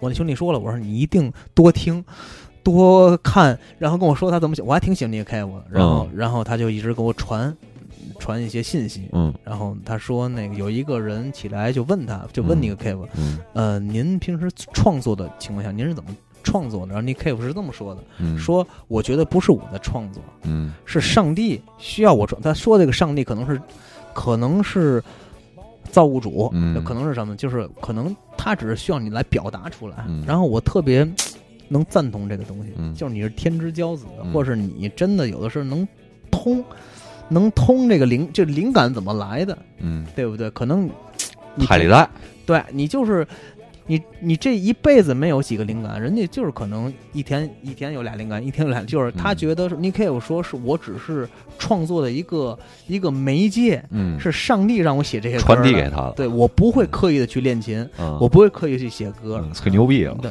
[0.00, 2.04] 我那兄弟说了，我说你一定多听。
[2.64, 7.56] 多看，然后跟我说他怎么写，我还挺喜欢尼克凯夫，然后然后他就一直给我传
[8.18, 16.10] 传一些信息，嗯，然后他说那个有一个人起来就问他，就问那个 Kev，、嗯，呃，您平时创作的情况下，您是怎么
[16.42, 16.88] 创作的？
[16.92, 18.02] 然后那 Cave 是这么说的，
[18.36, 22.42] 说我觉得不是我的创作，嗯，是上帝需要我创。
[22.42, 23.58] 他说这个上帝可能是
[24.12, 25.02] 可能是
[25.90, 26.48] 造物主，
[26.84, 27.34] 可能是什么？
[27.36, 31.08] 就是可能他只是需要你来表达出来，然后我特别。
[31.70, 35.86] 能赞同这个东西，就是你是天之骄子，或是你真的有的时候能
[36.30, 36.64] 通，
[37.28, 39.58] 能通这个灵，这灵感怎么来的？
[39.76, 40.48] 嗯，对不对？
[40.52, 40.88] 可能
[41.58, 42.08] 太厉害，
[42.46, 43.28] 对你就是。
[43.90, 51.26] 你你这一辈子没有几个灵感，人家就是可能一天一天有俩灵感，一天有俩，就是他觉得是你可以说是我只是
[51.58, 57.88] 创作的一个一个媒介，嗯，是上帝让我写这些传递给他的，对我不会刻意的去练琴，
[58.20, 60.30] 我不会刻意去写歌，可牛逼了，对，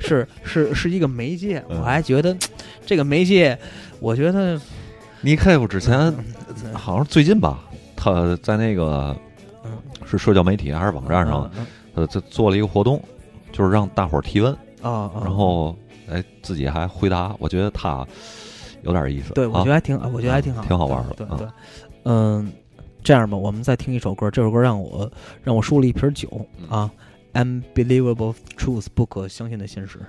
[0.00, 2.36] 是是是一个媒介，我还觉得
[2.84, 3.56] 这个媒介，
[4.00, 4.60] 我觉得
[5.20, 6.12] 尼克夫之前
[6.72, 7.60] 好像最近吧，
[7.94, 9.16] 他在那个
[10.04, 11.48] 是社交媒体还是网站上。
[11.96, 13.02] 呃，这做了一个活动，
[13.50, 15.74] 就是让大伙儿提问啊，然后
[16.08, 18.06] 哎，自己还回答，我觉得他
[18.82, 19.32] 有点意思。
[19.32, 21.14] 对，我觉得还挺，我觉得还挺好，挺好玩的。
[21.14, 21.48] 对对，
[22.04, 22.52] 嗯，
[23.02, 25.10] 这样吧，我们再听一首歌，这首歌让我
[25.42, 26.28] 让我输了一瓶酒
[26.68, 26.90] 啊，
[27.42, 30.00] 《Unbelievable Truth》，不可相信的现实。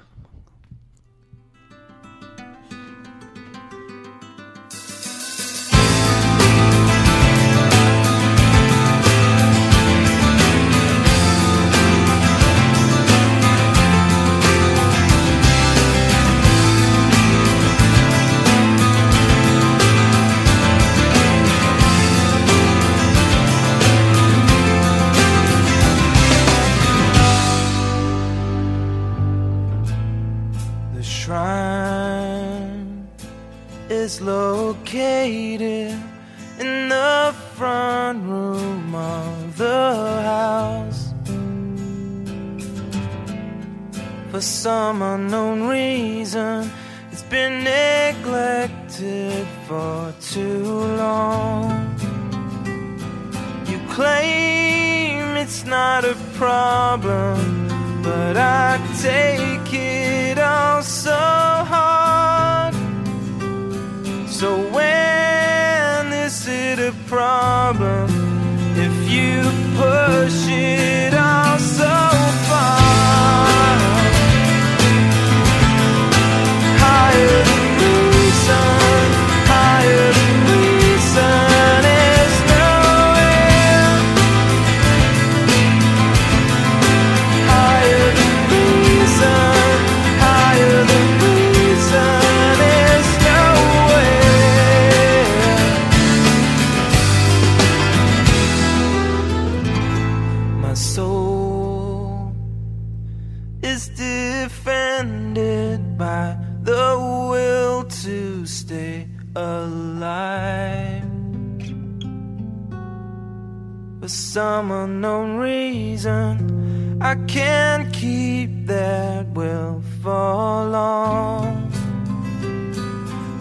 [114.00, 117.00] for some unknown reason.
[117.02, 121.72] I can't keep that will for long.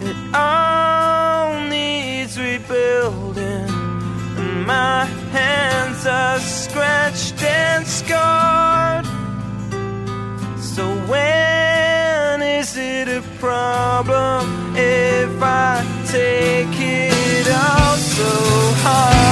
[0.01, 3.69] It all needs rebuilding,
[4.37, 9.05] and my hands are scratched and scarred.
[10.59, 18.29] So when is it a problem if I take it all so
[18.83, 19.26] hard?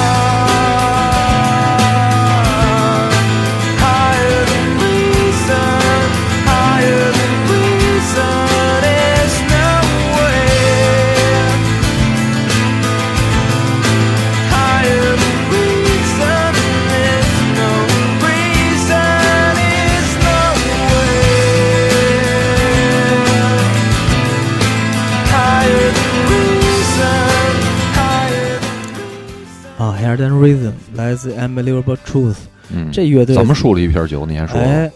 [30.93, 32.38] 来自 Unbelievable Truth，
[32.72, 34.26] 嗯，这乐队怎么输了一瓶酒？
[34.26, 34.59] 你还说？
[34.59, 34.91] 哎，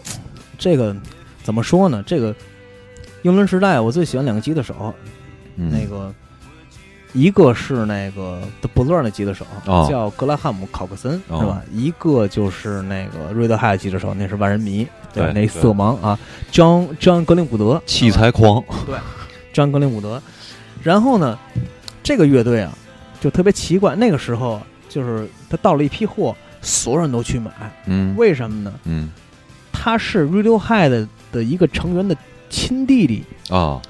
[0.58, 0.94] 这个
[1.42, 2.02] 怎么说呢？
[2.06, 2.34] 这个
[3.22, 4.94] 英伦时代，我最喜欢两个吉他手，
[5.56, 6.12] 那个
[7.12, 9.44] 一个是那个 The Blur 那吉他手，
[9.88, 11.62] 叫格拉汉姆考克森，是吧？
[11.72, 16.18] 一个就是那个瑞德海吉他手，那是万人迷，对，那色盲啊
[16.52, 18.96] ，John John 格林伍德，器材狂，对
[19.52, 20.22] ，John 格林伍德。
[20.82, 21.38] 然后呢，
[22.02, 22.72] 这个乐队啊，
[23.20, 24.60] 就特别奇怪，那个时候
[24.90, 27.50] 就是他到了一批货，所有人都去买，
[27.86, 28.74] 嗯，为什么呢？
[28.84, 29.08] 嗯，
[29.72, 32.14] 他是 Radiohead 的一个成员的
[32.50, 33.80] 亲弟弟啊。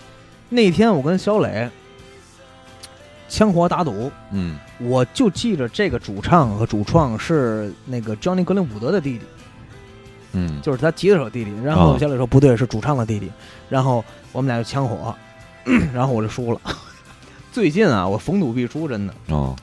[0.49, 1.69] 那天我跟小磊
[3.29, 9.25] 枪火打赌，嗯，我就记着这个主唱和主创是那个 Johnny 格林伍德的弟弟，
[10.33, 11.53] 嗯，就是他吉他手弟弟。
[11.65, 13.31] 然后小磊说不对，是主唱的弟弟。
[13.69, 15.15] 然后我们俩就枪火，
[15.95, 16.61] 然后我就输了。
[17.53, 19.15] 最近啊，我逢赌必输，真的。
[19.29, 19.55] 哦，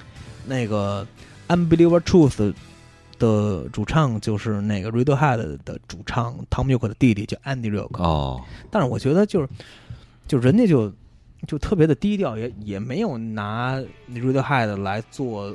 [0.45, 1.05] 那个
[1.47, 2.53] Unbeliever Truth
[3.19, 8.01] 的主唱就是那个 Radiohead 的主唱 Tom York 的弟弟，叫 Andy York。
[8.01, 9.47] 哦，但是我觉得就是。
[10.27, 10.91] 就人家就
[11.47, 13.81] 就特别的低调，也也没有拿
[14.11, 15.53] Radiohead 来做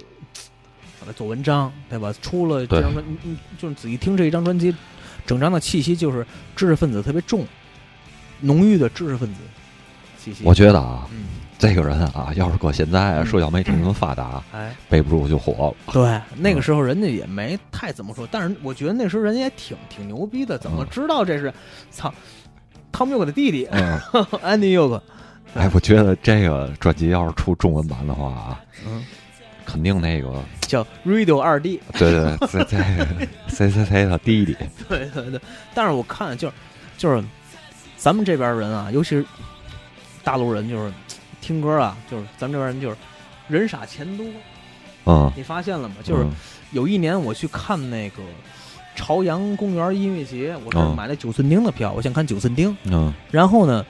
[1.07, 2.11] 来做文章，对吧？
[2.23, 4.75] 出了这张专，嗯，就是仔细听这一张专辑，
[5.27, 6.27] 整张的气息就是
[6.57, 7.47] 知识分子特别重，
[8.41, 9.41] 浓郁的知识分子
[10.19, 10.43] 气息。
[10.43, 11.07] 我觉得啊，
[11.63, 15.93] 这个人啊，要是搁现在社交媒体那么发达，哎，背不住就火了。
[15.93, 21.55] 对，那个时候人家也没太怎么说，但是我觉得那时候人家也挺挺牛逼的，怎么知道这是
[21.89, 22.13] 操？
[22.91, 23.65] 汤姆· k 的弟弟，
[24.43, 25.01] 安 迪·尤克。
[25.55, 29.01] 哎，我觉得这个专辑要是出中文版的话啊，嗯，
[29.65, 31.81] 肯定那个叫 Radio 二 D。
[31.93, 32.79] 对对，这这
[33.47, 34.57] C C C 他弟弟。
[34.89, 35.41] 对对对，
[35.73, 36.55] 但是我看就是
[36.99, 37.23] 就是
[37.97, 39.25] 咱们这边人啊，尤其是
[40.25, 40.93] 大陆人，就是
[41.43, 42.97] 听歌啊，就是咱们这边人就是
[43.49, 44.25] 人傻钱多。
[45.13, 45.97] 啊，你发现了吗？
[46.03, 46.25] 就是
[46.71, 48.23] 有一年我去看那个。
[48.95, 52.77] 朝阳公园音乐节，我是买了九寸钉的票，我想看九寸钉。
[52.85, 53.83] 嗯，然后呢，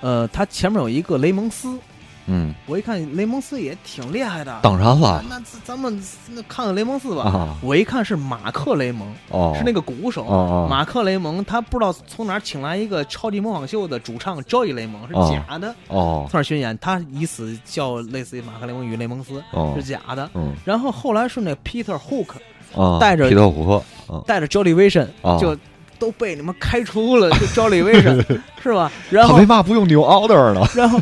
[0.00, 1.78] 呃，它前面有一个雷蒙斯。
[2.26, 4.60] 嗯，我一看雷蒙斯也挺厉害的。
[4.62, 7.22] 当然了，那咱们那看看雷蒙斯吧。
[7.22, 10.24] 啊，我一看是马克雷蒙，哦，是那个鼓手。
[10.26, 15.74] 哦马克雷蒙他不知道从哪请来一个超级模仿秀的主唱 Joy 雷蒙是假的。
[15.88, 19.42] 哦，从那巡演，他以此叫类似于马克雷蒙与雷蒙斯
[19.76, 20.28] 是假的。
[20.34, 22.34] 嗯，然后后来是那 Peter Hook。
[22.74, 23.64] 啊，带着皮特胡
[24.06, 25.06] 克，带着 Jolly Vision，
[25.40, 25.56] 就
[25.98, 27.30] 都被你们开除了。
[27.30, 28.22] 就 Jolly Vision
[28.62, 28.90] 是吧？
[29.08, 30.66] 然后他为嘛不用 New Order 呢？
[30.74, 31.00] 然后，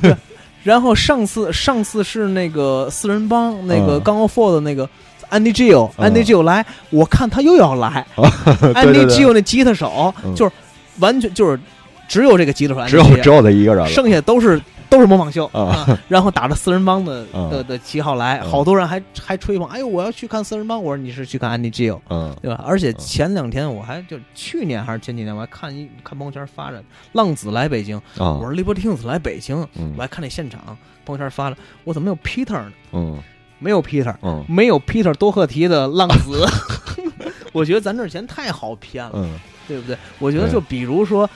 [0.64, 4.88] 然后上次上次是那个四人帮那个刚 Four 的那个
[5.30, 8.04] Andy Gill，Andy Gill 来，我看他又要来。
[8.16, 10.52] Andy Gill 那吉他手就是
[10.98, 11.60] 完全就是
[12.08, 14.60] 只有这个吉他手，只有只有他一个人，剩下都是。
[14.90, 20.80] 都是模仿秀啊，然后打着四人帮的的的旗号来，好多人还还吹捧，哎呦，我要去看四人帮。
[20.80, 22.62] 我说你是去看 Andy Gill，嗯，对吧？
[22.64, 26.80] 而且前两天我还就去年还是前几年，我还看一看朋友圈发着
[27.10, 30.60] 浪子来北京，我说 Libertines 来北京，我还看那现场
[31.04, 32.72] 朋友圈发了，我怎么没有 Peter 呢？
[32.92, 33.18] 嗯，
[33.58, 36.46] 没有 Peter，嗯，没有 Peter 多赫提的浪子，
[37.52, 39.28] 我觉得咱这钱太好骗了，
[39.66, 39.96] 对不对？
[40.20, 41.28] 我觉得就比如说。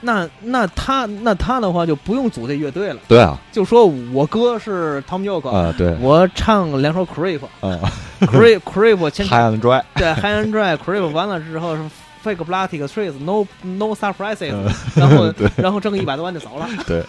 [0.00, 3.00] 那那他那他的话就不用组这乐队了。
[3.08, 7.80] 对啊，就说我哥是 Tom York 啊，对，我唱两首 Creep 啊
[8.20, 11.82] ，Creep Creep 前 High and Dry，对 High and Dry Creep 完了之后是
[12.22, 14.54] Fake Plastic Trees No No Surprises，
[14.94, 16.68] 然后 然后挣个一百多万就走了。
[16.86, 17.02] 对，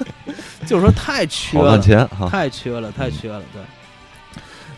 [0.66, 1.78] 就是说太缺了，
[2.30, 3.40] 太缺了，太缺了。
[3.54, 3.62] 对，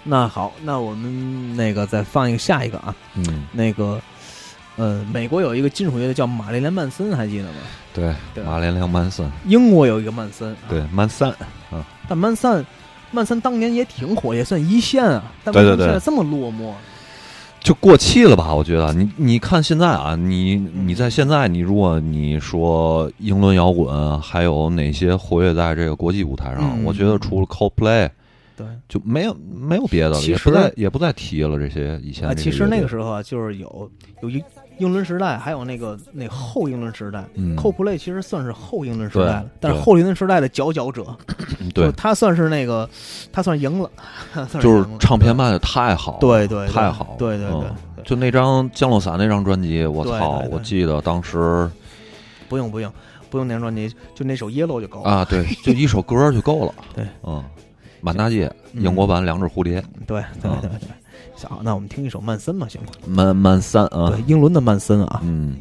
[0.05, 4.01] 那好，那我们那个再放一个下一个啊，嗯，那个。
[4.81, 7.59] 呃，美国有一个金属乐队叫玛丽莲曼森，还记得吗？
[7.93, 9.31] 对，玛丽莲曼森。
[9.47, 11.31] 英国有一个曼森，对，曼森。
[11.71, 12.65] 嗯，但曼森，
[13.11, 15.31] 曼森当年也挺火，也算一线啊。
[15.45, 16.73] 但对对对，现在这么落寞，
[17.61, 18.55] 就过气了吧？
[18.55, 26.83] 我觉得，你你看现在啊，你你在现在，你如果你说英伦摇滚，还有哪些活跃在这个国际舞台上？
[26.85, 28.09] 我觉得除了 Coldplay。
[28.57, 31.59] 对，就没有没有别的了，也不再也不再提了。
[31.59, 33.91] 这些以前，其实那个时候啊，就是有
[34.23, 34.39] 有一
[34.81, 37.23] 英伦时代，还有那个那后英伦时代。
[37.35, 41.07] 嗯，Coldplay 其实算是后英伦时代了，但是后英伦时代的佼佼者，
[41.75, 42.89] 对，他算是那个，
[43.31, 43.91] 他算赢了，
[44.61, 51.71] 就是唱片卖的太好，对对，太好，对对对，就那张降落伞那张专辑，我操，我记得当时
[52.49, 52.91] 不用不用
[53.29, 57.45] 不用那张专辑，就那首 Yellow 就够了啊，对，就一首歌就够了，对，嗯。
[58.03, 59.75] 满大街，英国版两只蝴蝶。
[60.07, 60.81] 对对对对，
[61.49, 62.89] 好，那我们听一首曼森吧，行吗？
[63.07, 65.57] 曼曼森啊，对，英伦的曼森啊，嗯。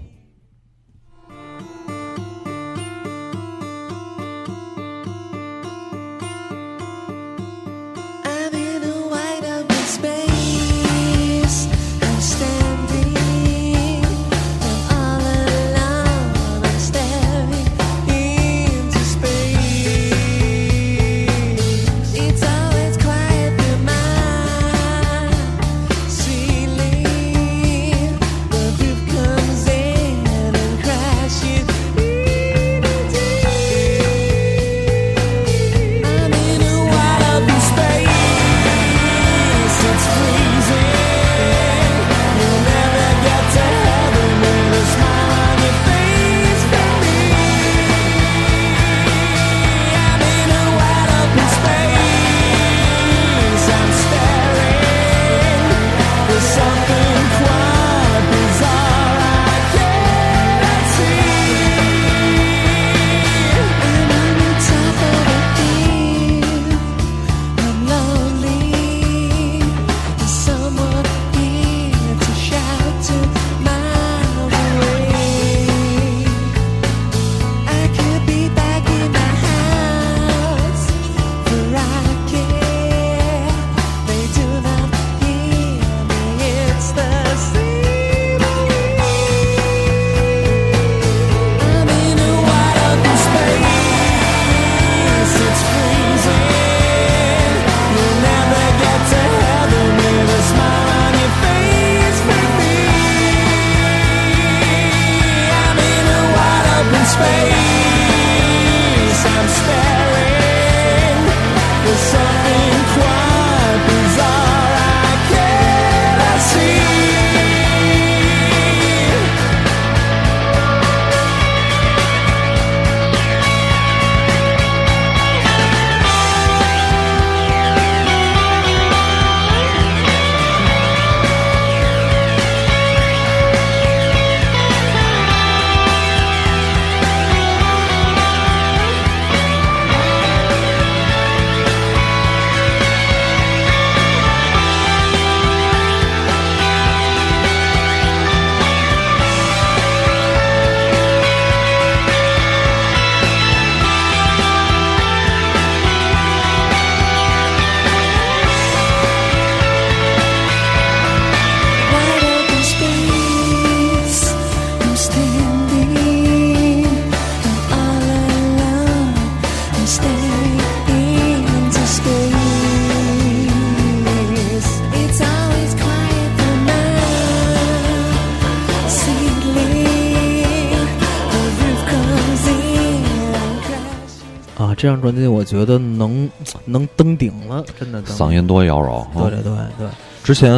[184.79, 186.29] 这张专辑我觉得能
[186.63, 188.01] 能登顶了，真的。
[188.03, 189.05] 嗓音多妖娆。
[189.13, 189.89] 对对对对。
[190.23, 190.49] 之前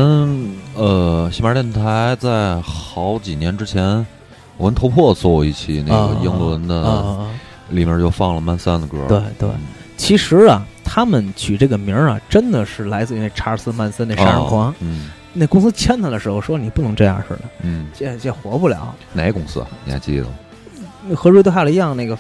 [0.75, 4.05] 呃，西马电台在好几年之前，
[4.57, 7.25] 我跟头破做过一期那个英伦的，
[7.69, 9.03] 里面就放了曼森的歌。
[9.07, 9.49] 对对，
[9.97, 14.71] 其实啊，他们取这个名儿啊，真的是来自于那查尔斯曼森那杀人狂。
[14.81, 15.09] 嗯。
[15.33, 18.93] 那公司签他的时候说你不能这样似的，嗯，这这活不了。
[19.13, 19.65] 哪个公司？
[19.83, 20.25] 你还记得？
[20.25, 20.29] 吗
[21.15, 22.15] 和瑞德海勒一样，那个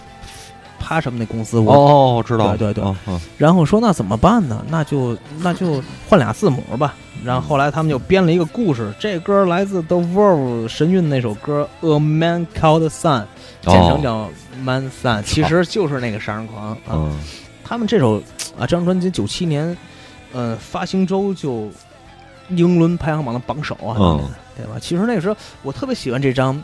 [0.81, 1.59] 趴什么那公司？
[1.59, 3.19] 哦，知道，对对对。
[3.37, 4.65] 然后说那怎么办呢？
[4.69, 6.95] 那就那就换俩字母吧。
[7.23, 13.21] 然后后来他们就编了一个故事，这歌来自 The Verve 神韵那首歌《A Man Called Sun》，
[13.61, 14.27] 简称叫
[14.63, 16.75] Man Sun，其实就是那个杀人狂。
[16.89, 17.17] 嗯，
[17.63, 18.17] 他们这首
[18.57, 19.77] 啊，这张专辑九七年，
[20.33, 21.69] 呃，发行周就。
[22.57, 24.19] 英伦排行榜的榜首啊，
[24.57, 24.73] 对吧？
[24.77, 26.61] 其实那个时候我特别喜欢这张，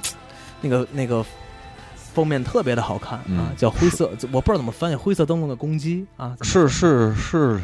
[0.60, 1.26] 那个那个
[2.18, 7.62] 封面特别的好看啊，叫灰色， 我不知道怎么翻译，灰色灯笼的公鸡啊， 是是是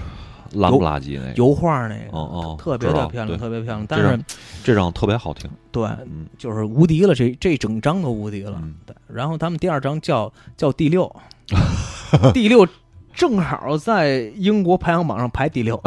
[0.52, 3.84] 蓝不拉几那油画那个，哦哦，特别的漂亮，特别漂亮。
[3.90, 4.24] 但是
[4.64, 5.90] 这张特别好听，对，
[6.38, 8.62] 就是无敌了，这这整张都无敌了。
[8.86, 11.12] 对，然后他们第二张叫叫第六，
[12.32, 12.68] 第六。
[13.16, 15.80] 正好在英国排行榜上排第六，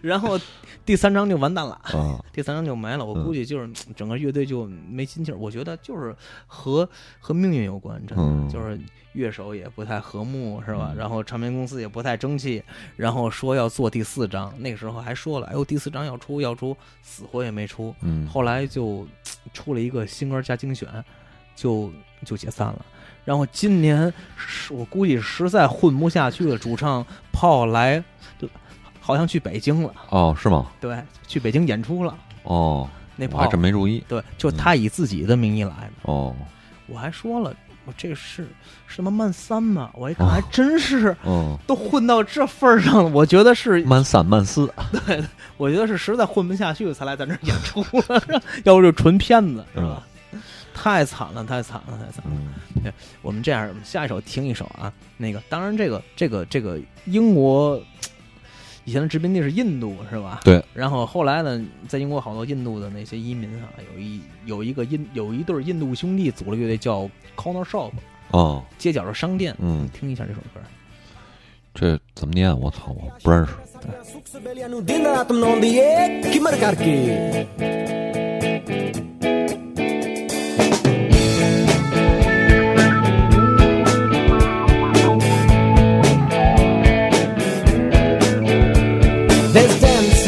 [0.00, 0.40] 然后
[0.88, 1.78] 第三张就完蛋了，
[2.32, 3.04] 第三张就没了。
[3.04, 5.36] 我估计就是整个乐队就没心气儿。
[5.36, 6.16] 我觉得就是
[6.46, 6.88] 和
[7.20, 8.80] 和命运有关，真的就是
[9.12, 10.94] 乐手也不太和睦，是吧？
[10.96, 12.62] 然后唱片公司也不太争气，
[12.96, 17.94] 然后说要做第四张，那个时候还说了，哎呦，第四张要出要出，死活也没出。
[18.26, 19.06] 后来就
[19.52, 20.88] 出了一个新歌加精选，
[21.54, 21.92] 就
[22.24, 22.86] 就解散了。
[23.26, 24.10] 然后今年，
[24.70, 26.56] 我估计实在混不下去了。
[26.56, 28.02] 主唱炮来，
[29.08, 29.90] 好像去北京了。
[30.10, 30.66] 哦，是吗？
[30.78, 32.14] 对，去北京演出了。
[32.42, 32.86] 哦，
[33.16, 34.04] 那我还真没注意。
[34.06, 35.92] 对，就他以自己的名义来的。
[36.02, 36.36] 哦，
[36.86, 37.54] 我还说了，
[37.86, 38.46] 我这是
[38.86, 39.90] 什么慢三吗？
[39.94, 41.16] 我一看还真是。
[41.24, 44.70] 嗯，都混到这份儿上了，我觉得是慢三慢四。
[45.06, 45.24] 对，
[45.56, 47.80] 我觉得是实在混不下去才来咱这演出
[48.12, 48.22] 了，
[48.64, 50.06] 要不就纯骗子，是吧？
[50.74, 52.38] 太惨了，太惨了，太惨了！
[52.84, 54.92] 对，我们这样，下一首听一首啊。
[55.16, 57.82] 那个，当然，这个，这个，这个英国
[58.88, 60.40] 以前的殖民地是印度，是吧？
[60.42, 60.64] 对。
[60.72, 67.02] 然后后来呢，在英国好多印度的那些移民啊，有一有一个印有一对印度兄弟组了乐队叫
[67.36, 67.90] Corner Shop，
[68.30, 69.54] 哦，街角的商店。
[69.58, 70.60] 嗯，听一下这首歌。
[71.74, 72.58] 这怎么念？
[72.58, 73.52] 我操，我不认识。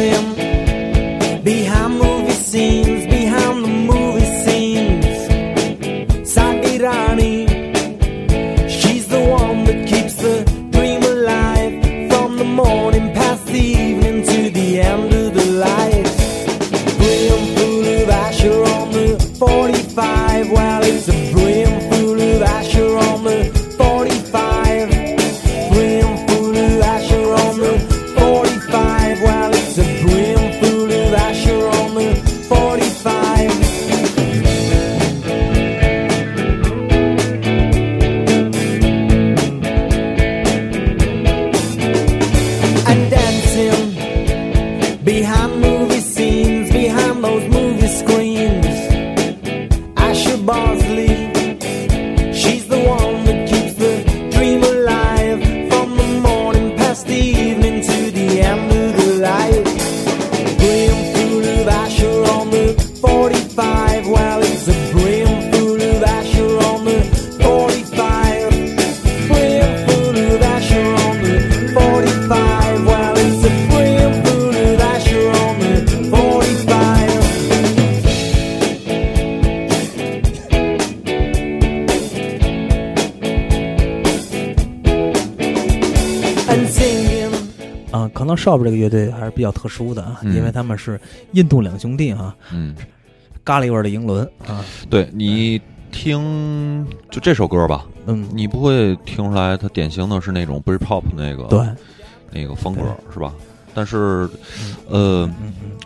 [0.00, 5.04] him behind movie scenes, behind the movie scenes.
[6.34, 7.36] Sakirani,
[8.68, 10.36] she's the one that keeps the
[10.70, 11.74] dream alive
[12.10, 16.16] from the morning past the evening to the end of the life.
[16.98, 19.06] Brim full of asher on the
[19.38, 20.69] 45.
[88.40, 90.98] Shop 这个乐队还是比较特殊的啊，因为他们是
[91.32, 92.74] 印度两兄弟哈，嗯，
[93.44, 94.64] 咖喱味的英伦啊。
[94.88, 95.60] 对你
[95.92, 101.60] 听就这首歌吧，嗯，你不会听出来它典型的是那种 Britpop 那个对。
[102.32, 102.82] 那个风格
[103.12, 103.34] 是吧？
[103.74, 104.28] 但是
[104.88, 105.28] 呃，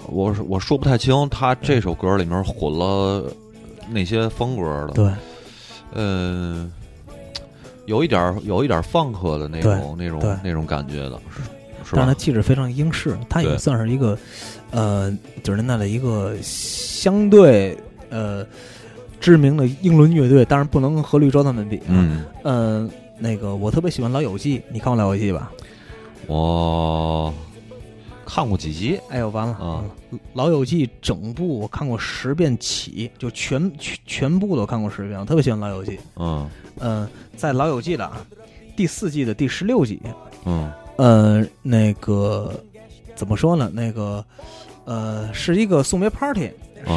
[0.08, 3.24] 我我说不太清，他这首歌里面混了
[3.90, 5.12] 哪些风格的，对，
[5.94, 6.70] 嗯，
[7.86, 11.18] 有一点有一点放克的那种那种那种感觉的。
[11.92, 14.18] 但是它气质非常英式，它也算是一个，
[14.70, 15.10] 呃，
[15.42, 17.76] 九十年代的一个相对
[18.10, 18.46] 呃
[19.20, 21.80] 知名的英伦乐队，当然不能和绿洲他们比。
[21.86, 25.50] 嗯，呃，那个我特别喜欢《老友记》，你看过《老友记》吧？
[26.26, 27.32] 我
[28.24, 28.98] 看过几集。
[29.10, 29.84] 哎呦，完了啊！
[30.32, 35.20] 《老友记》整部我看过十遍起，就全全全部都看过十遍。
[35.20, 35.92] 我特别喜欢《老友记》。
[36.16, 36.48] 嗯
[36.80, 38.10] 嗯，在《老友记》的
[38.74, 40.00] 第四季的第十六集。
[40.46, 40.70] 嗯。
[40.96, 42.52] 呃，那个
[43.14, 43.70] 怎么说呢？
[43.72, 44.24] 那个
[44.84, 46.50] 呃，是一个送别 party，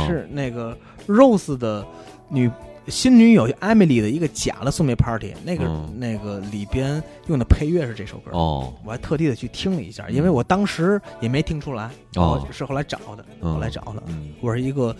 [0.06, 0.78] 是那个
[1.08, 1.86] Rose 的
[2.30, 2.50] 女
[2.88, 5.34] 新女友 Emily 的一个假的送别 party。
[5.43, 14.04] 那个那个里边用的配乐是这首歌哦，我还特地的去听了一下，因为我当时也没听出来哦，是后来找的，后来找的。
[14.41, 14.95] 我是一个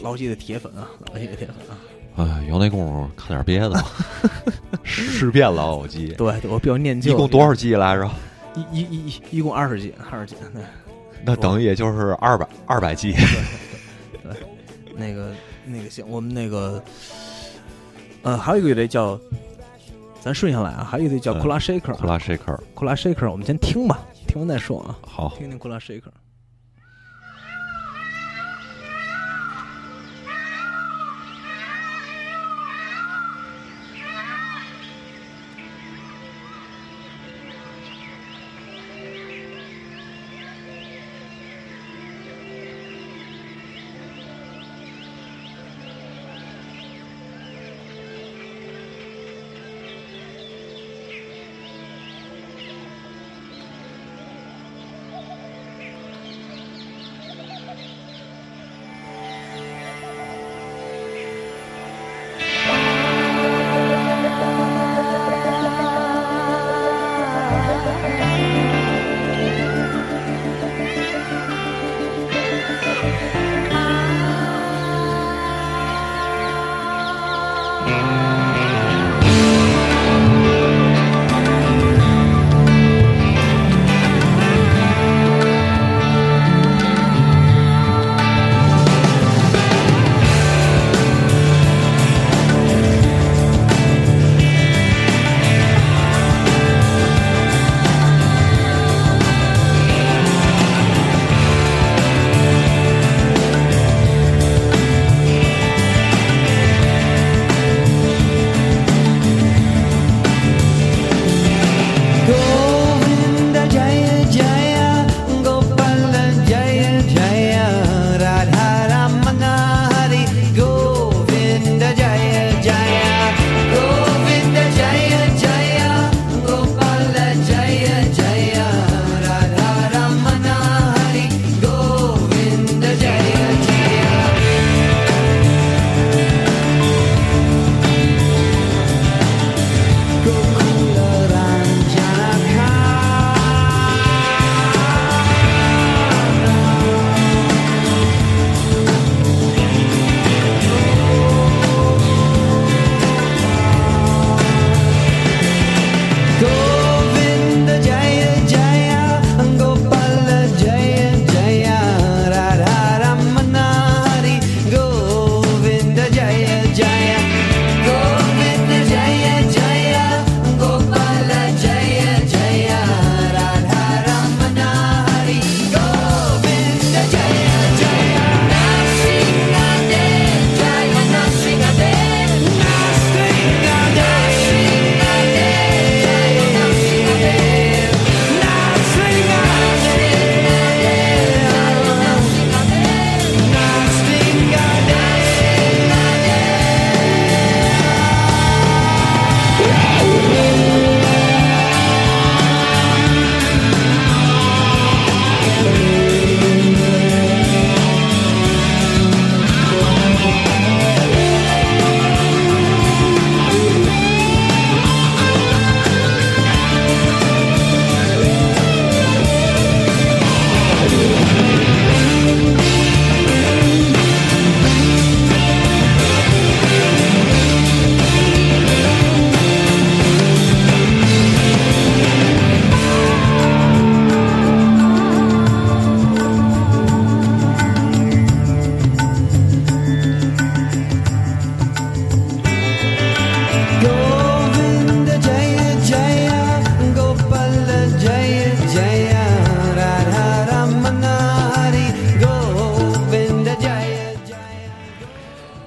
[0.00, 1.78] 老友记的铁粉啊，老友记的铁粉啊。
[2.16, 3.84] 哎，有那功夫看点别的吧。
[4.84, 7.12] 十遍老友记，对，我比较念旧。
[7.12, 8.08] 一共多少季来着？
[8.54, 10.36] 一一一一一共二十季，二十季。
[11.24, 13.12] 那等于也就是二百二百季。
[14.22, 14.32] 对，
[14.94, 15.32] 那个
[15.64, 16.80] 那个行，我们那个
[18.22, 19.18] 呃，还有一个乐队叫，
[20.20, 24.96] 咱顺下来啊，还有一个叫库拉 shaker，库拉 shaker，库拉 shaker，我们先听吧，听完再说啊。
[25.02, 26.12] 好，听听库拉 shaker。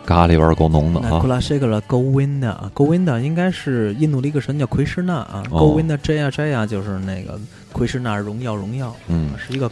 [0.07, 1.09] 咖喱味儿够浓的啊。
[1.11, 7.37] 那库拉谢克拉，Govinda 应该是印度的一个神叫奎师那啊，Govinda Jaya Jaya 就是那个
[7.73, 9.69] 奎师那荣耀荣耀，嗯，是一个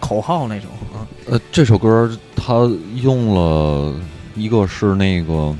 [0.00, 1.06] 口号那种啊。
[1.26, 2.66] 呃，这首歌他
[2.96, 3.94] 用了
[4.34, 5.54] 一个是那个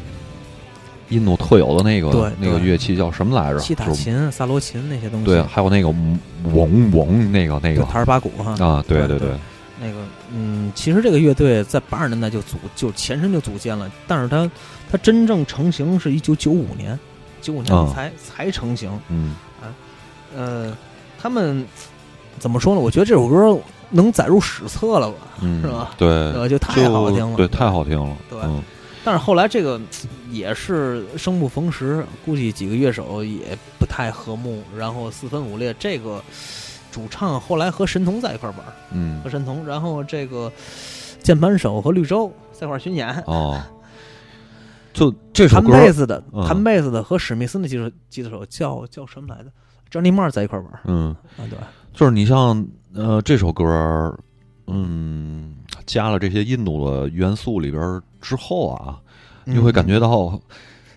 [1.10, 3.58] 印度特有的那个那个乐器叫什么来着？
[3.58, 8.52] 西塔琴、萨罗琴那些东西，对，还有那个嗡嗡那个那个对塔尔巴鼓哈。
[8.64, 9.30] 啊，对对对对，
[9.84, 9.98] 那个，
[10.32, 14.50] 嗯，其实这个乐队在八十年代就组就前身就组建了，但是它
[14.90, 16.98] 它真正成型是一九九五年，
[17.42, 18.90] 九五年啊才、才成型。
[19.08, 19.68] 嗯啊
[20.34, 20.74] 呃，
[21.20, 21.64] 他们
[22.38, 22.80] 怎么说呢？
[22.80, 23.58] 我觉得这首歌
[23.90, 25.18] 能载入史册了吧？
[25.42, 25.92] 嗯，是吧？
[25.98, 27.36] 对，呃，就太好听了。
[27.36, 28.16] 对，太好听了。
[28.30, 28.62] 对嗯
[29.06, 29.78] 但是后来这个
[30.30, 35.76] 也是生不逢时，估计几个乐手也不太和睦，然后四分五裂。
[35.78, 36.24] 这个
[36.94, 38.60] 主唱后来和神童在一块儿玩，
[38.92, 39.20] 嗯。
[39.20, 40.52] 和神童，然后这个
[41.20, 43.08] 键盘手和绿洲在一块儿巡演。
[43.26, 43.60] 哦，
[44.92, 46.46] 就这首弹歌贝斯的，嗯。
[46.46, 49.50] 弹贝斯的和史密斯的吉他吉他手叫叫什么来着
[49.90, 51.58] ？Johnny Marr 在一块儿玩嗯，啊，对，
[51.92, 52.64] 就是你像
[52.94, 54.16] 呃这首歌，
[54.68, 59.00] 嗯，加了这些印度的元素里边之后啊，
[59.44, 60.40] 你会感觉到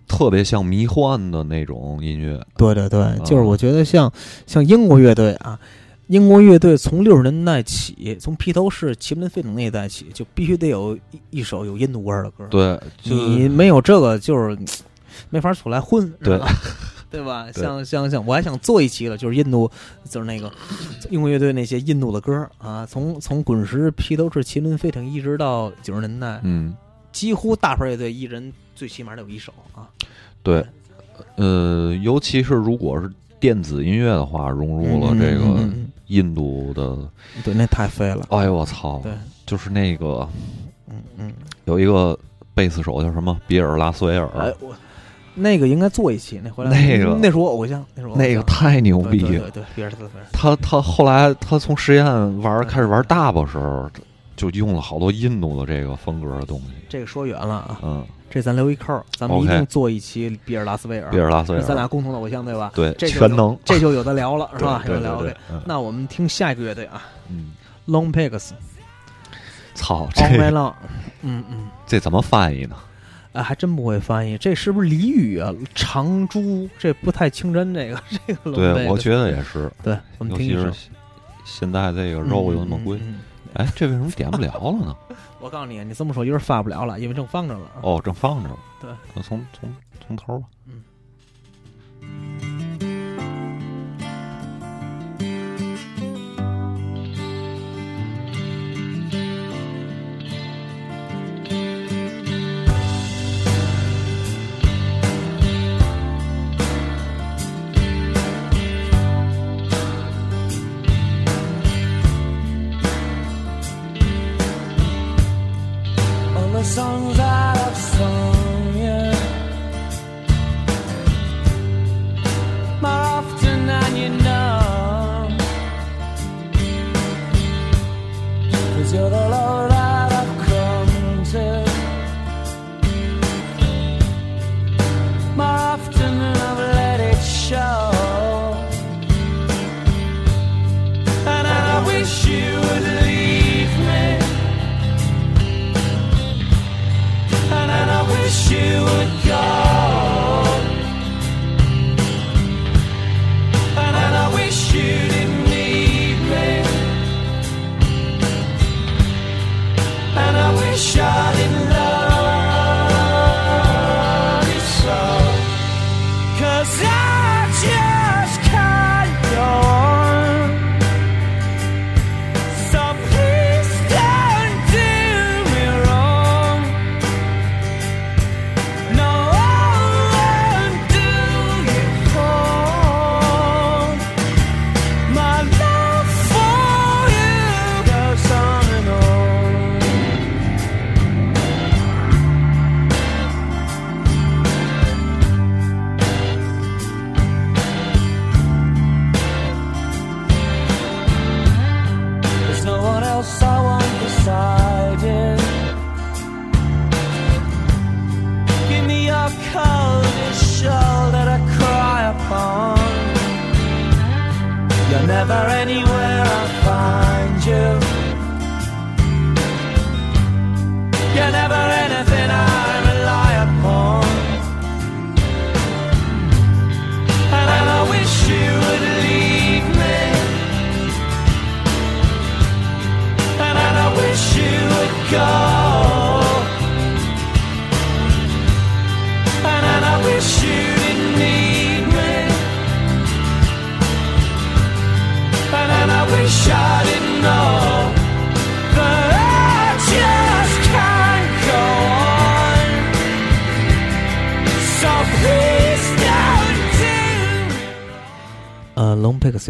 [0.07, 2.39] 特别像迷幻的那种音乐。
[2.55, 4.11] 对对对，嗯就是我觉得像
[4.45, 5.59] 像英国乐队啊，
[6.07, 12.47] 英国乐队从六十年代起，从披头士、齐柏林飞艇那一代起，就必须得有一一首有印度味儿的歌。
[12.49, 14.57] 对，就你没有这个，就 是
[15.29, 16.47] 没法出来混，对吧
[17.11, 17.47] 对吧？
[17.55, 19.69] 像像像，我还想做一期了，就是印度，
[20.09, 20.51] 就是那个
[21.09, 26.73] 英国乐队那些印度的歌啊，从从滚石、披头士、麒麟飞艇一直到九十年代，嗯，
[27.11, 29.89] 几乎大牌乐队一人最起码得有一首啊。
[30.43, 30.65] 对，
[31.35, 35.69] 呃，尤其是如果是电子音乐的话，融入了这个
[36.07, 37.09] 印度的，嗯
[37.43, 38.25] 对，那太废了。
[38.29, 38.99] 哎呦我操！
[39.03, 39.11] 对，
[39.45, 40.27] 就是那个
[40.89, 41.33] 嗯嗯，
[41.65, 42.17] 有一个
[42.53, 44.75] 贝斯手叫什么比尔拉斯维尔，哎我
[45.35, 49.27] 那个应该做一期，那回来那个那是我偶像，那是我偶像那个太牛逼了。
[49.27, 53.89] 对对对对，比尔斯维尔他他后来他从实验玩开始玩大巴时候，
[54.37, 56.67] 就用了好多印度的这个风格的东西。
[56.87, 62.71] 这个说远了啊，嗯，这咱留一扣，咱们一定做一期比尔拉斯维尔，比尔拉斯维尔，咱俩共同的偶像对吧？
[62.73, 63.57] 对这全能。
[63.65, 64.81] 这就有的聊了， 是吧？
[64.87, 65.33] 有的聊了
[65.65, 67.51] 那我们听下一个乐队啊嗯
[67.87, 68.51] ，，Long Pigs，
[69.73, 70.73] 操这 Long，
[71.23, 72.75] 嗯嗯，这怎么翻译呢？
[73.33, 75.53] 啊，还真不会翻译，这是不是俚语啊？
[75.75, 80.71] 长猪，这不太清真，这个 这个对，我觉得也是，对，我们听一首。
[80.71, 80.87] 是
[81.45, 83.19] 现在这个肉又那么贵，嗯嗯嗯
[83.57, 84.95] 哎，这为什么点不了了呢？
[85.41, 87.71] 我告诉你，你这么说一会儿发不了了，因为正放着了。
[87.81, 88.57] 哦，正放着了。
[88.79, 89.73] 对那从从
[90.05, 90.45] 从头吧。
[90.65, 90.83] 嗯。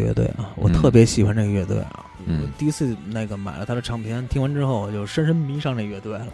[0.01, 2.05] 乐队啊，我特别喜欢这个乐队啊。
[2.25, 6.27] 嗯，第一次那个买了他的唱片，听完之后我就深深迷上这乐队了。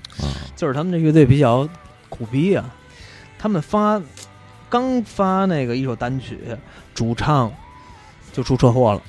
[0.55, 1.67] 就是他们这乐队比较
[2.09, 2.65] 苦逼啊，
[3.37, 4.01] 他们发
[4.69, 6.39] 刚发那个一首单曲，
[6.95, 7.51] 主唱
[8.31, 9.01] 就出车祸了，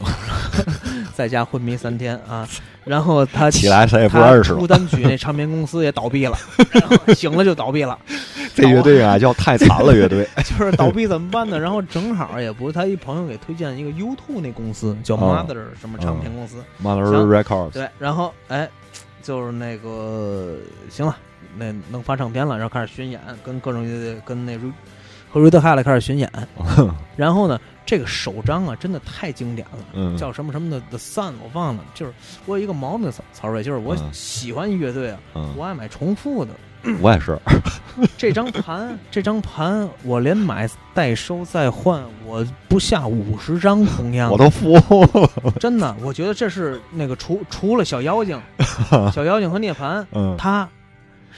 [1.15, 2.47] 在家昏迷三天啊。
[2.85, 6.37] 然后他起来谁也不认识出单曲那唱片公司也倒闭了，
[7.17, 7.99] 醒了就倒闭了。
[8.55, 11.59] 这乐队啊叫太惨了，乐队 就是倒闭怎么办呢？
[11.59, 17.71] 然后正好也不是他一朋友给推荐一个 U Two 那公司叫 Mother 什么唱片公司，Mother Records。
[17.71, 18.69] 对，然后哎，
[19.23, 20.57] 就是那个
[20.91, 21.17] 行了，
[21.57, 24.59] 那能发唱片了，然后开始巡演，跟各种乐队跟那
[25.35, 26.31] 和 Red Hot 开始巡演，
[27.17, 27.61] 然后呢。
[27.87, 31.85] 这个首张啊，真的太经典了，叫什么什么的 The Sun，我忘了。
[31.93, 32.15] 就是
[32.47, 35.19] 我有一个毛病，曹瑞，就是我喜欢乐队啊，
[35.55, 36.53] 我爱买重复的。
[37.03, 37.39] 我也是。
[38.17, 44.31] 这张盘，这张盘，我连买代收再换，我不下五十张同样。
[44.31, 44.81] 我都服。
[45.61, 48.41] 真的，我觉得这是那个除除了小妖精、
[49.13, 50.03] 小妖精和涅槃，
[50.39, 50.67] 他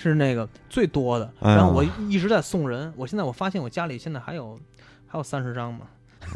[0.01, 1.31] 是那个最多的。
[1.41, 4.59] 然后我一直在送人，我现在我发现我家里现在还有
[5.07, 5.81] 还有三十张嘛。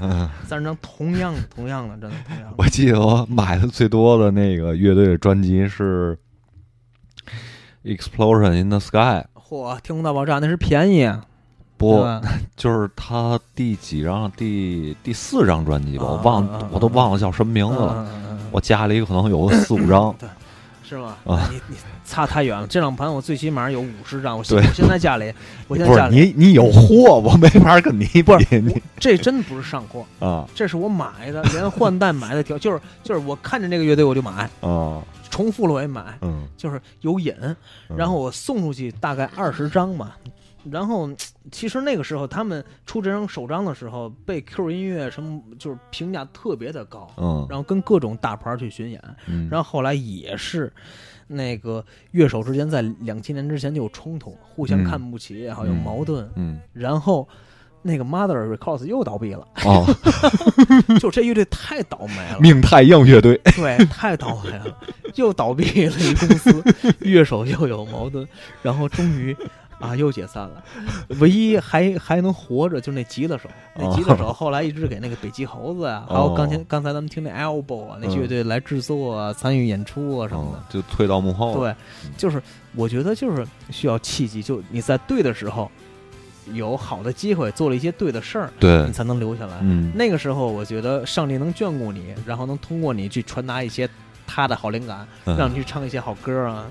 [0.00, 2.54] 嗯， 三十张同样同样的，真的同样。
[2.56, 6.16] 我记得我买的最多的那个乐队的专辑是
[7.96, 8.96] 《Explosion in the Sky》。
[9.34, 11.11] 嚯，天空大爆炸那是便宜，
[11.76, 12.06] 不，
[12.54, 14.30] 就是他第几张？
[14.32, 18.08] 第第四张专辑吧，我忘，我都忘了叫什么名字了。
[18.52, 20.14] 我家里可能有个四五张。
[20.91, 20.99] 对。
[20.99, 21.16] 是吗？
[21.24, 22.66] 啊，你你差太远了。
[22.66, 24.36] 这两盘我最起码有五十张。
[24.36, 25.32] 我现我现在家里，
[25.68, 28.32] 我现在家里， 你你有货，我没法跟你比。
[28.51, 37.32] 你这真不是上货啊，这是我买的，连换代买的条，就是就是我看见这个乐队我就买啊，重复了我也买，嗯，就是有瘾。
[37.97, 40.16] 然后我送出去大概二十张吧。
[40.70, 41.08] 然后，
[41.50, 50.70] 其实那个时候他们出这张首张的时候，被 Q 音乐什么就是评价特别的高，嗯，然后跟各种大牌去巡演，嗯，然后后来也是
[51.26, 57.26] 那个乐手之间在两千年之前就有冲突，互相看不起也好，有矛盾，嗯，然后
[57.80, 59.86] 那个 Mother Records 又倒闭了，哦，
[61.00, 64.76] 就这乐队太倒霉了，命太硬乐队，对，太倒霉了，
[65.14, 66.62] 又倒闭了一公司，
[67.00, 68.28] 乐手又有矛盾，
[68.62, 69.34] 然后终于。
[69.80, 70.62] 啊，又解散了。
[71.20, 73.48] 唯一还还能活着，就那吉他手。
[73.74, 81.58] 那吉他手后来一直给那个北极猴子啊，还有刚才刚才咱们听那 Elbow 啊，那乐队来制作啊、参与演出啊什么的，就退到幕后。
[81.58, 81.74] 对，
[82.16, 82.42] 就是
[82.76, 85.70] 我觉得就是需要契机，就你在对的时候
[86.52, 89.58] 有好的机会，做了一些对的事儿，对你才能留下来。
[89.62, 93.88] 嗯，那个时候我觉得上帝能眷顾你，然后能通过你去传达一些
[94.26, 96.66] 他的好灵感，让你去唱一些好歌啊。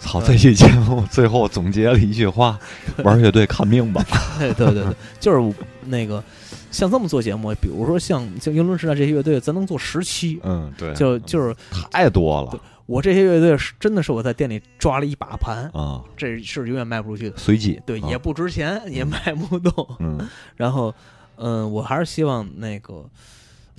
[0.00, 0.20] 操！
[0.22, 2.58] 这期节目最后总结了一句话：
[3.04, 4.04] 玩乐队看命吧。
[4.40, 6.22] 对对对对，就是那个
[6.70, 10.40] 像这么做节目，比如说像像英伦时代这些乐队，咱能做十期。
[10.42, 12.60] 嗯，对，就就是太多了。
[12.86, 17.36] 我这些乐队是真的是我在店里抓了一把盘啊，这是永远卖不出去的。
[17.36, 19.86] 随机对，也不值钱，也卖不动。
[20.00, 20.18] 嗯，
[20.56, 20.92] 然后
[21.36, 23.04] 嗯，我还是希望那个。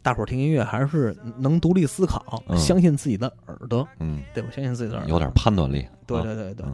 [0.04, 4.50] 大伙儿听音乐还是能独立思考，相信自己的耳朵，嗯，对吧？
[4.56, 5.86] 相信自己的耳朵，有点判断力。
[6.08, 6.66] 对对对对。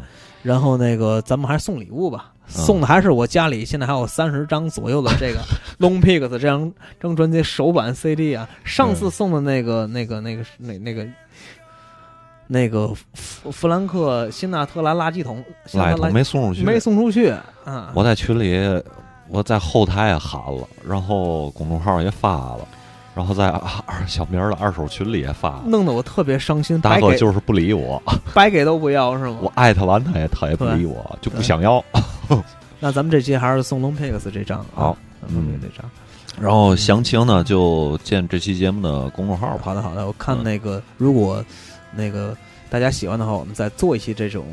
[0.44, 5.42] 然后那个，咱们还是送礼物吧，送的还是我家里现在还有三十张左右的这个
[5.80, 8.48] Long Pigs 这张这张专辑首版 CD 啊。
[8.64, 11.06] 上次送的那个那个那个那那个
[12.48, 17.36] 那个弗弗兰克辛纳特拉垃圾桶，垃圾桶没送出去，没送出去。
[17.66, 17.92] 嗯！
[17.94, 18.82] 我在群里，
[19.28, 22.66] 我在后台也喊了，然后公众号也发了。
[23.18, 26.80] 然后在二小明的二手群里也发，弄得我特别伤心。
[26.80, 28.00] 大哥就是不理我，
[28.32, 29.38] 白给都不要是吗？
[29.42, 31.84] 我艾特完他也他也不理我，就不想要。
[32.80, 34.96] 那咱们这期还是送龙 Pix 这张好，
[35.28, 35.90] 嗯，这张。
[36.40, 39.58] 然后详情呢就见这期节目的公众号。
[39.64, 41.44] 好的好的，我看那个如果
[41.96, 42.38] 那个
[42.70, 44.46] 大家喜欢的话，我们再做一期这种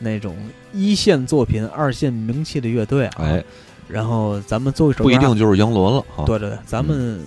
[0.00, 0.36] 那种
[0.72, 3.12] 一线作品、二线名气的乐队啊。
[3.20, 3.44] 哎。
[3.86, 6.04] 然后咱们做一首，不一定就是英伦了。
[6.24, 7.20] 对对对，咱们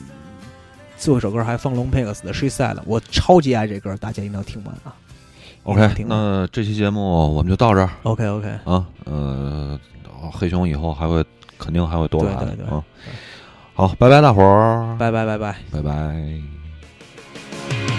[1.03, 4.93] 做一首歌还放 Long Pigs 的《She Said》，我超级爱这歌，大家一定要听完啊。
[5.63, 7.89] OK，那这期节目我们就到这儿。
[8.03, 9.79] OK OK 啊，呃，
[10.31, 11.23] 黑熊以后还会
[11.57, 12.83] 肯定还会多来的啊。
[13.73, 17.92] 好，拜拜，大伙儿，拜拜拜拜拜拜。